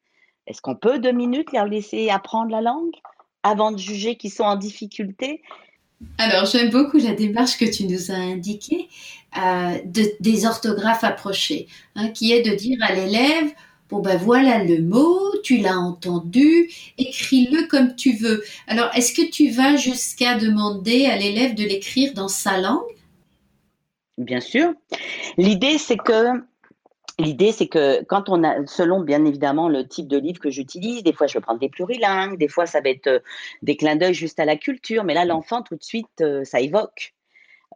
[0.47, 2.95] Est-ce qu'on peut deux minutes leur laisser apprendre la langue
[3.43, 5.43] avant de juger qu'ils sont en difficulté?
[6.17, 8.89] Alors, j'aime beaucoup la démarche que tu nous as indiquée
[9.37, 13.53] euh, de, des orthographes approchées, hein, qui est de dire à l'élève,
[13.91, 18.45] bon ben voilà le mot, tu l'as entendu, écris-le comme tu veux.
[18.69, 22.83] Alors, est-ce que tu vas jusqu'à demander à l'élève de l'écrire dans sa langue?
[24.19, 24.73] Bien sûr.
[25.37, 26.43] L'idée, c'est que
[27.21, 31.03] L'idée, c'est que quand on a, selon bien évidemment le type de livre que j'utilise,
[31.03, 33.19] des fois je vais prendre des plurilingues, des fois ça va être euh,
[33.63, 36.61] des clins d'œil juste à la culture, mais là l'enfant tout de suite euh, ça
[36.61, 37.15] évoque.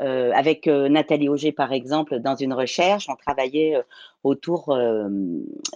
[0.00, 3.82] Euh, avec euh, Nathalie Auger, par exemple, dans une recherche, on travaillait euh,
[4.24, 4.78] autour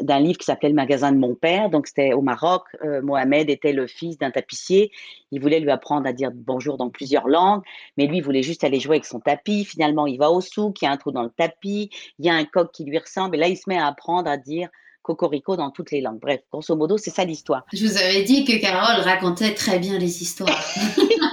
[0.00, 1.68] d'un livre qui s'appelait Le magasin de mon père.
[1.68, 2.62] Donc, c'était au Maroc.
[3.02, 4.92] Mohamed était le fils d'un tapissier.
[5.32, 7.62] Il voulait lui apprendre à dire bonjour dans plusieurs langues,
[7.96, 9.64] mais lui, il voulait juste aller jouer avec son tapis.
[9.64, 12.28] Finalement, il va au souk, il y a un trou dans le tapis, il y
[12.28, 14.68] a un coq qui lui ressemble, et là, il se met à apprendre à dire
[15.02, 16.20] cocorico dans toutes les langues.
[16.20, 17.64] Bref, grosso modo, c'est ça l'histoire.
[17.72, 20.62] Je vous avais dit que Carole racontait très bien les histoires.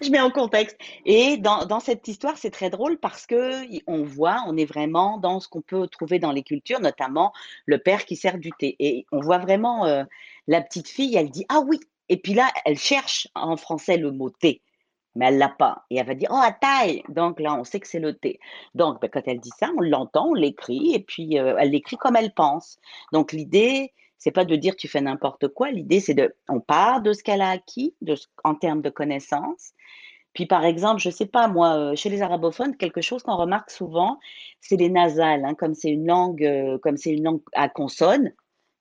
[0.00, 0.76] je mets en contexte.
[1.04, 5.18] Et dans, dans cette histoire, c'est très drôle parce que on voit, on est vraiment
[5.18, 7.32] dans ce qu'on peut trouver dans les cultures, notamment
[7.66, 8.76] le père qui sert du thé.
[8.78, 10.04] Et on voit vraiment euh,
[10.46, 11.80] la petite fille, elle dit ah oui.
[12.08, 14.62] Et puis là, elle cherche en français le mot thé,
[15.14, 15.84] mais elle l'a pas.
[15.90, 17.02] Et elle va dire oh à taille.
[17.08, 18.40] Donc là, on sait que c'est le thé.
[18.74, 21.96] Donc ben, quand elle dit ça, on l'entend, on l'écrit, et puis euh, elle l'écrit
[21.96, 22.78] comme elle pense.
[23.12, 25.70] Donc l'idée, c'est pas de dire tu fais n'importe quoi.
[25.70, 29.72] L'idée, c'est de, on part de ce qu'elle a acquis de, en termes de connaissances.
[30.34, 33.70] Puis, par exemple, je sais pas, moi, euh, chez les arabophones, quelque chose qu'on remarque
[33.70, 34.20] souvent,
[34.60, 35.44] c'est les nasales.
[35.44, 38.32] Hein, comme c'est une langue, euh, comme c'est une langue à consonne,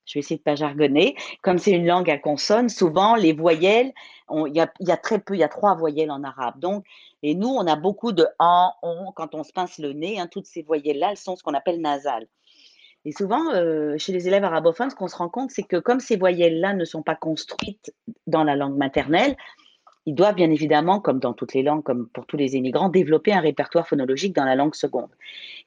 [0.05, 1.15] je vais essayer de pas jargonner.
[1.41, 3.93] Comme c'est une langue à consonnes, souvent les voyelles,
[4.29, 6.59] il y a, très peu, il y a trois voyelles en arabe.
[6.59, 6.85] Donc,
[7.23, 10.19] et nous, on a beaucoup de en, on quand on se pince le nez.
[10.19, 12.27] Hein, toutes ces voyelles-là, elles sont ce qu'on appelle nasales.
[13.05, 15.99] Et souvent, euh, chez les élèves arabophones, ce qu'on se rend compte, c'est que comme
[15.99, 17.93] ces voyelles-là ne sont pas construites
[18.27, 19.35] dans la langue maternelle,
[20.05, 23.31] ils doivent bien évidemment, comme dans toutes les langues, comme pour tous les immigrants, développer
[23.31, 25.09] un répertoire phonologique dans la langue seconde.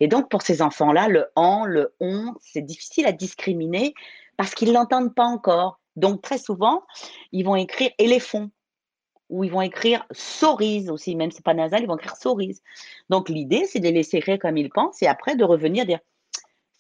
[0.01, 3.95] Et donc, pour ces enfants-là, le en, le on, c'est difficile à discriminer
[4.37, 5.79] parce qu'ils ne l'entendent pas encore.
[5.97, 6.83] Donc, très souvent,
[7.31, 8.49] ils vont écrire éléphant
[9.29, 12.63] ou ils vont écrire cerise aussi, même si c'est pas nasal, ils vont écrire cerise.
[13.11, 16.01] Donc, l'idée, c'est de les laisser écrire comme ils pensent et après de revenir dire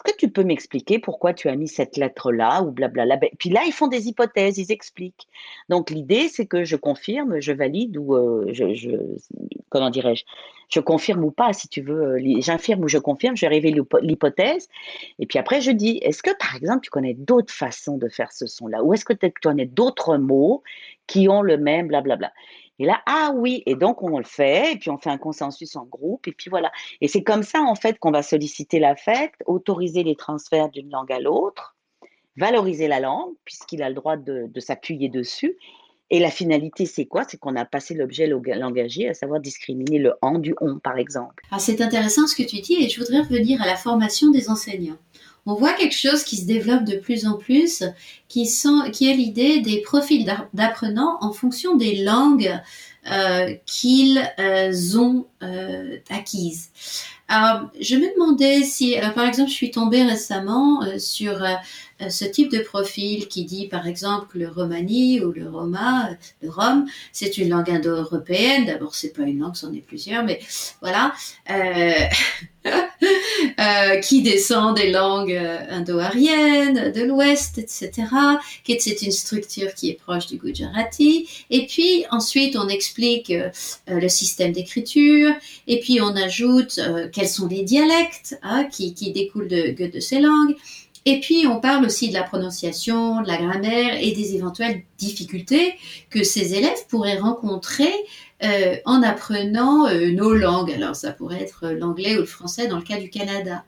[0.02, 3.16] que tu peux m'expliquer pourquoi tu as mis cette lettre-là ou blablabla?
[3.16, 5.28] Ben, Puis là, ils font des hypothèses, ils expliquent.
[5.68, 8.96] Donc l'idée, c'est que je confirme, je valide ou euh, je,
[9.68, 10.24] comment dirais-je,
[10.72, 14.68] je confirme ou pas, si tu veux, euh, j'infirme ou je confirme, je révèle l'hypothèse.
[15.18, 18.32] Et puis après, je dis, est-ce que par exemple, tu connais d'autres façons de faire
[18.32, 18.82] ce son-là?
[18.82, 20.62] Ou est-ce que tu connais d'autres mots
[21.06, 22.32] qui ont le même blablabla?
[22.78, 25.76] Et là, ah oui, et donc on le fait, et puis on fait un consensus
[25.76, 26.72] en groupe, et puis voilà.
[27.00, 31.12] Et c'est comme ça, en fait, qu'on va solliciter l'affect, autoriser les transferts d'une langue
[31.12, 31.76] à l'autre,
[32.36, 35.56] valoriser la langue, puisqu'il a le droit de, s'appuyer dessus.
[36.12, 37.24] Et la finalité, c'est quoi?
[37.26, 41.42] C'est qu'on a passé l'objet langagier, à savoir discriminer le en du on, par exemple.
[41.50, 44.48] Ah, c'est intéressant ce que tu dis, et je voudrais revenir à la formation des
[44.48, 44.98] enseignants
[45.46, 47.82] on voit quelque chose qui se développe de plus en plus,
[48.28, 48.48] qui,
[48.92, 52.60] qui est l'idée des profils d'apprenants en fonction des langues
[53.10, 56.70] euh, qu'ils euh, ont euh, acquises.
[57.28, 61.42] Je me demandais si, par exemple, je suis tombée récemment sur
[62.10, 66.10] ce type de profil qui dit, par exemple, que le romani ou le roma,
[66.42, 68.66] le rom, c'est une langue indo-européenne.
[68.66, 70.40] D'abord, c'est pas une langue, c'en est plusieurs, mais
[70.80, 71.14] voilà.
[71.50, 71.92] Euh,
[74.02, 77.90] qui descend des langues euh, indo-ariennes, de l'Ouest, etc.,
[78.62, 81.28] qui c'est une structure qui est proche du Gujarati.
[81.50, 83.50] Et puis ensuite, on explique euh,
[83.88, 85.34] le système d'écriture,
[85.66, 86.78] et puis on ajoute
[87.12, 90.54] quels sont les dialectes hein, qui, découlent de ces langues.
[91.04, 95.74] Et puis, on parle aussi de la prononciation, de la grammaire et des éventuelles difficultés
[96.10, 97.92] que ces élèves pourraient rencontrer
[98.44, 100.72] euh, en apprenant euh, nos langues.
[100.72, 103.64] Alors ça pourrait être l'anglais ou le français dans le cas du Canada.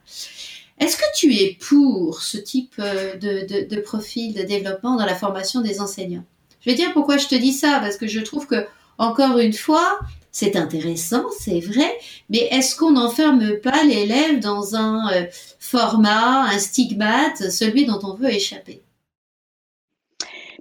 [0.79, 5.61] Est-ce que tu es pour ce type euh, de, profil de développement dans la formation
[5.61, 6.25] des enseignants?
[6.59, 8.65] Je vais dire pourquoi je te dis ça, parce que je trouve que,
[8.97, 9.99] encore une fois,
[10.35, 11.97] c'est intéressant, c'est vrai,
[12.29, 15.07] mais est-ce qu'on n'enferme pas l'élève dans un
[15.59, 18.81] format, un stigmate, celui dont on veut échapper?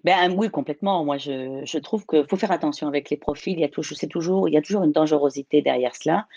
[0.05, 1.05] Ben oui, complètement.
[1.05, 3.55] Moi, je, trouve qu'il faut faire attention avec les profils.
[3.55, 6.29] Il y a toujours, il y a toujours une dangerosité derrière cela,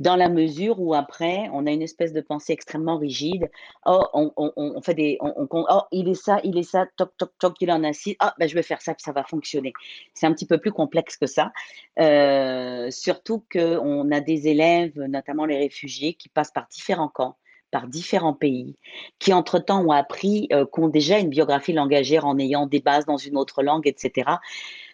[0.00, 3.50] dans la mesure où après, on a une espèce de pensée extrêmement rigide.
[3.84, 7.70] Oh, on, fait des, oh, il est ça, il est ça, toc, toc, toc, il
[7.70, 8.16] en a six.
[8.18, 9.74] Ah, ben je vais faire ça, ça va fonctionner.
[10.14, 11.52] C'est un petit peu plus complexe que ça.
[11.98, 17.36] Euh, surtout qu'on a des élèves, notamment les réfugiés, qui passent par différents camps
[17.70, 18.76] par différents pays,
[19.18, 23.06] qui entre-temps ont appris, euh, qui ont déjà une biographie langagère en ayant des bases
[23.06, 24.28] dans une autre langue, etc.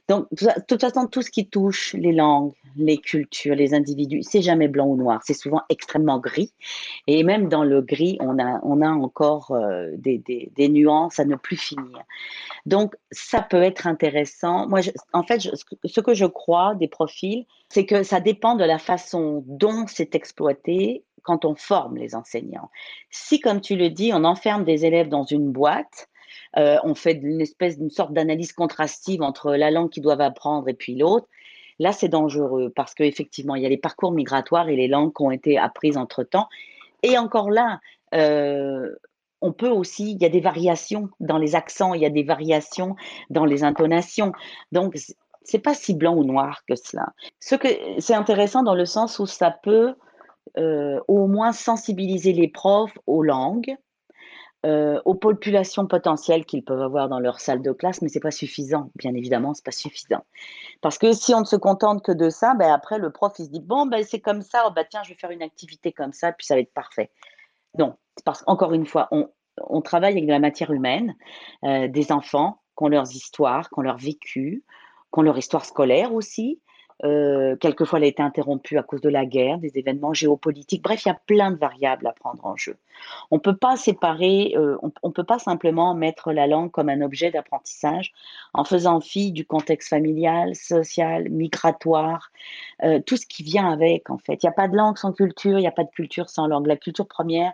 [0.08, 4.42] Donc, de toute façon, tout ce qui touche les langues, les cultures, les individus, c'est
[4.42, 6.52] jamais blanc ou noir, c'est souvent extrêmement gris.
[7.06, 11.18] Et même dans le gris, on a, on a encore euh, des, des, des, nuances
[11.18, 12.02] à ne plus finir.
[12.66, 14.68] Donc, ça peut être intéressant.
[14.68, 14.80] Moi,
[15.12, 19.42] en fait, ce que je crois des profils, c'est que ça dépend de la façon
[19.46, 22.70] dont c'est exploité quand on forme les enseignants.
[23.10, 26.08] Si, comme tu le dis, on enferme des élèves dans une boîte,
[26.56, 30.68] euh, on fait une espèce d'une sorte d'analyse contrastive entre la langue qu'ils doivent apprendre
[30.68, 31.26] et puis l'autre,
[31.78, 35.22] là c'est dangereux parce qu'effectivement il y a les parcours migratoires et les langues qui
[35.22, 36.48] ont été apprises entre temps.
[37.02, 37.80] Et encore là,
[38.14, 38.94] euh,
[39.42, 42.22] on peut aussi, il y a des variations dans les accents, il y a des
[42.22, 42.96] variations
[43.30, 44.32] dans les intonations.
[44.72, 44.96] Donc
[45.42, 47.12] c'est pas si blanc ou noir que cela.
[47.40, 49.94] Ce que c'est intéressant dans le sens où ça peut
[50.58, 53.76] euh, au moins sensibiliser les profs aux langues,
[54.66, 58.32] euh, aux populations potentielles qu'ils peuvent avoir dans leur salle de classe, mais c'est pas
[58.32, 60.24] suffisant, bien évidemment, c'est pas suffisant.
[60.80, 63.44] Parce que si on ne se contente que de ça, ben après le prof il
[63.44, 65.92] se dit bon ben c'est comme ça, oh, ben, tiens je vais faire une activité
[65.92, 67.12] comme ça, puis ça va être parfait.
[67.78, 69.28] Non, parce qu'encore une fois, on,
[69.68, 71.14] on, travaille avec de la matière humaine,
[71.62, 74.64] euh, des enfants qui ont leurs histoires, qui ont leur vécu,
[75.12, 76.60] qui ont leur histoire scolaire aussi,
[77.04, 80.82] euh, quelquefois, elle a été interrompue à cause de la guerre, des événements géopolitiques.
[80.82, 82.76] Bref, il y a plein de variables à prendre en jeu.
[83.30, 86.88] On ne peut pas séparer, euh, on ne peut pas simplement mettre la langue comme
[86.88, 88.12] un objet d'apprentissage
[88.54, 92.30] en faisant fi du contexte familial, social, migratoire,
[92.82, 94.42] euh, tout ce qui vient avec, en fait.
[94.42, 96.46] Il n'y a pas de langue sans culture, il n'y a pas de culture sans
[96.46, 96.66] langue.
[96.66, 97.52] La culture première,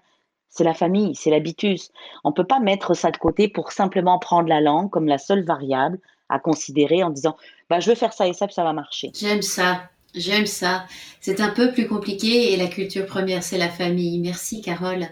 [0.49, 1.91] c'est la famille, c'est l'habitus.
[2.23, 5.19] On ne peut pas mettre ça de côté pour simplement prendre la langue comme la
[5.19, 5.99] seule variable
[6.33, 7.37] à considérer en disant
[7.71, 9.11] bah, je veux faire ça et ça, puis ça va marcher.
[9.15, 9.83] J'aime ça.
[10.15, 10.85] J'aime ça.
[11.21, 14.19] C'est un peu plus compliqué et la culture première, c'est la famille.
[14.19, 15.07] Merci, Carole.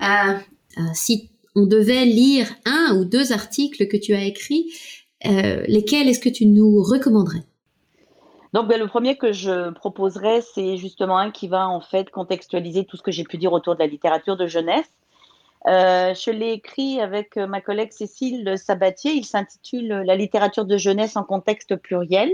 [0.00, 0.04] Euh,
[0.78, 4.72] euh, si on devait lire un ou deux articles que tu as écrits,
[5.26, 7.42] euh, lesquels est-ce que tu nous recommanderais?
[8.54, 12.84] Donc, ben, le premier que je proposerais, c'est justement un qui va en fait contextualiser
[12.84, 14.88] tout ce que j'ai pu dire autour de la littérature de jeunesse.
[15.66, 19.12] Je l'ai écrit avec ma collègue Cécile Sabatier.
[19.12, 22.30] Il s'intitule La littérature de jeunesse en contexte pluriel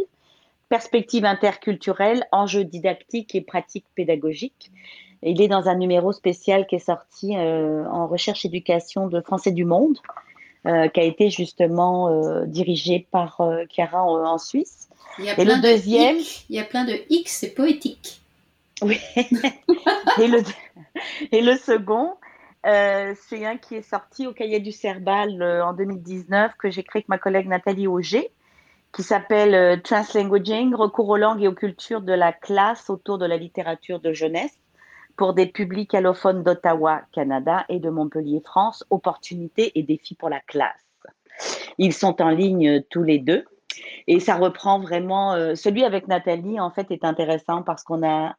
[0.69, 4.71] perspective interculturelle, enjeux didactiques et pratiques pédagogiques.
[5.23, 9.53] Il est dans un numéro spécial qui est sorti euh, en recherche éducation de Français
[9.53, 9.99] du Monde,
[10.67, 14.89] euh, qui a été justement euh, dirigé par Chiara en, Suisse.
[15.19, 16.17] Il y a et le deuxième,
[16.51, 18.21] il y a plein de X, c'est poétique.
[18.83, 18.99] Oui.
[19.17, 20.43] et, le,
[21.31, 22.15] et le second,
[22.65, 27.09] c'est un qui est sorti au cahier du Cerbal en 2019 que j'ai créé avec
[27.09, 28.31] ma collègue Nathalie Auger
[28.95, 33.27] qui s'appelle euh, Translanguaging, recours aux langues et aux cultures de la classe autour de
[33.27, 34.57] la littérature de jeunesse
[35.17, 40.41] pour des publics allophones d'Ottawa, Canada et de Montpellier, France, opportunités et défis pour la
[40.41, 40.81] classe.
[41.79, 43.45] Ils sont en ligne euh, tous les deux
[44.07, 45.33] et ça reprend vraiment.
[45.33, 48.37] Euh, celui avec Nathalie, en fait, est intéressant parce qu'on a.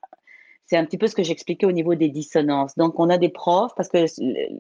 [0.68, 2.76] C'est un petit peu ce que j'expliquais au niveau des dissonances.
[2.76, 4.05] Donc, on a des profs, parce que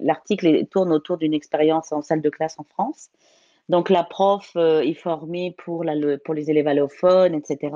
[0.03, 3.09] l'article tourne autour d'une expérience en salle de classe en France.
[3.69, 7.73] Donc la prof euh, est formée pour, les élèves allophones, etc.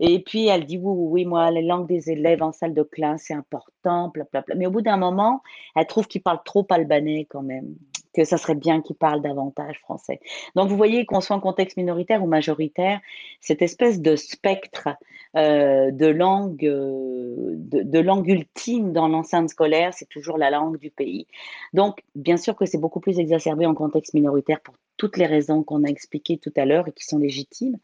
[0.00, 2.82] Et puis elle dit oui, oui, oui, moi, la langue des élèves en salle de
[2.82, 4.54] classe, c'est important, bla, bla, bla.
[4.54, 5.42] Mais au bout d'un moment,
[5.76, 7.74] elle trouve qu'ils parlent trop albanais quand même
[8.14, 10.20] que ça serait bien qu'ils parlent davantage français.
[10.54, 13.00] Donc vous voyez qu'on soit en contexte minoritaire ou majoritaire,
[13.40, 14.88] cette espèce de spectre
[15.36, 20.90] euh, de langue, euh, de, langue ultime dans l'enceinte scolaire, c'est toujours la langue du
[20.90, 21.26] pays.
[21.72, 25.64] Donc bien sûr que c'est beaucoup plus exacerbé en contexte minoritaire pour toutes les raisons
[25.64, 27.78] qu'on a expliquées tout à l'heure et qui sont légitimes.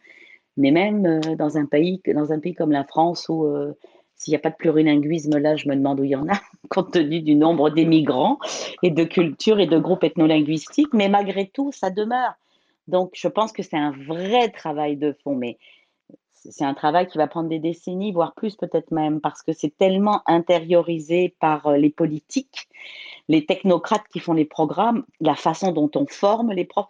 [0.57, 3.47] Mais même euh, dans un pays, dans un pays comme la France où
[4.21, 6.39] s'il n'y a pas de plurilinguisme, là, je me demande où il y en a,
[6.69, 8.39] compte tenu du nombre d'émigrants
[8.83, 10.93] et de cultures et de groupes ethnolinguistiques.
[10.93, 12.35] Mais malgré tout, ça demeure.
[12.87, 15.35] Donc, je pense que c'est un vrai travail de fond.
[15.35, 15.57] Mais
[16.35, 19.75] c'est un travail qui va prendre des décennies, voire plus peut-être même, parce que c'est
[19.75, 22.69] tellement intériorisé par euh, les politiques,
[23.29, 26.89] les technocrates qui font les programmes, la façon dont on forme les profs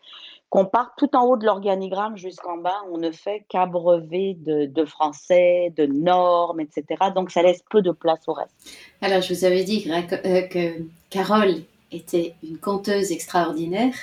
[0.51, 5.73] qu'on part tout en haut de l'organigramme jusqu'en bas, on ne fait qu'abreuver de, français,
[5.77, 6.85] de normes, etc.
[7.15, 8.53] Donc ça laisse peu de place au reste.
[9.01, 10.79] Alors je vous avais dit que, euh,
[11.09, 13.95] Carole était une conteuse extraordinaire.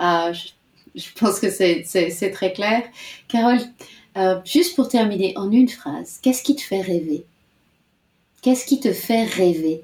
[0.00, 0.32] Euh,
[0.94, 2.84] je, pense que c'est très clair.
[3.26, 3.58] Carole,
[4.16, 7.26] euh, juste pour terminer en une phrase, qu'est-ce qui te fait rêver?
[8.40, 9.82] Qu'est-ce qui te fait rêver?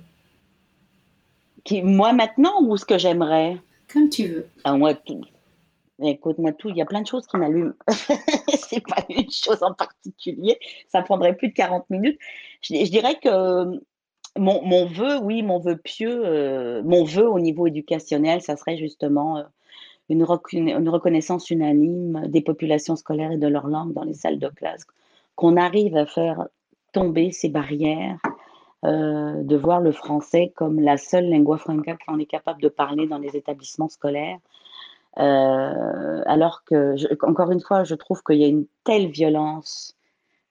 [1.64, 3.56] Qui, Moi maintenant ou ce que j'aimerais?
[3.92, 4.46] Comme tu veux.
[4.64, 5.24] Ah, moi, tout,
[6.00, 7.74] Écoute-moi tout, il y a plein de choses qui m'allument.
[7.88, 10.58] c'est pas une chose en particulier.
[10.88, 12.18] Ça prendrait plus de 40 minutes.
[12.62, 13.78] Je, dirais que euh,
[14.36, 19.38] mon, vœu, oui, mon vœu pieux, euh, mon vœu au niveau éducationnel, ça serait justement
[19.38, 19.42] euh,
[20.08, 24.86] une, reconnaissance unanime des populations scolaires et de leur langue dans les salles de classe.
[25.34, 26.46] Qu'on arrive à faire
[26.92, 28.18] tomber ces barrières,
[28.84, 33.18] de voir le français comme la seule lingua franca qu'on est capable de parler dans
[33.18, 34.38] les établissements scolaires
[35.18, 36.94] euh, alors que,
[37.24, 39.96] encore une fois, je trouve qu'il y a une telle violence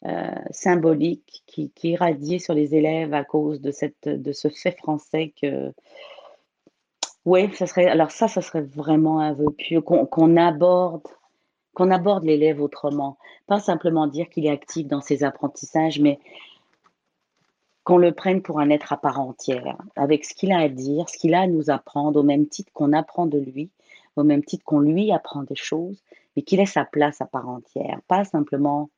[0.06, 5.74] euh, symbolique qui, qui irradie sur les élèves à cause de ce fait français que,
[7.26, 11.08] oui, ça serait, alors ça, ça serait vraiment un vœu pieux, qu'on aborde,
[11.74, 13.18] qu'on aborde l'élève autrement.
[13.48, 16.20] Pas simplement dire qu'il est actif dans ses apprentissages, mais
[17.84, 21.10] qu'on le prenne pour un être à part entière, avec ce qu'il a à dire,
[21.10, 23.70] ce qu'il a à nous apprendre, au même titre qu'on apprend de lui,
[24.18, 26.04] au même titre qu'on lui apprend des choses,
[26.36, 28.90] mais qu'il ait sa place à part entière, pas simplement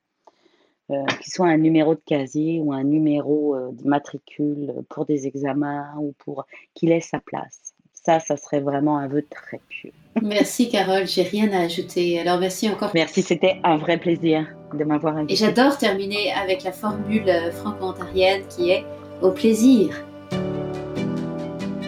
[0.90, 5.28] euh, qu'il soit un numéro de casier ou un numéro euh, de matricule pour des
[5.28, 7.74] examens ou pour qu'il ait sa place.
[7.92, 9.92] Ça, ça serait vraiment un vœu très pieux.
[10.22, 12.18] Merci Carole, j'ai rien à ajouter.
[12.18, 12.90] Alors merci encore.
[12.94, 15.34] Merci, c'était un vrai plaisir de m'avoir invité.
[15.34, 18.84] Et j'adore terminer avec la formule euh, franco-ontarienne qui est
[19.22, 20.04] au plaisir.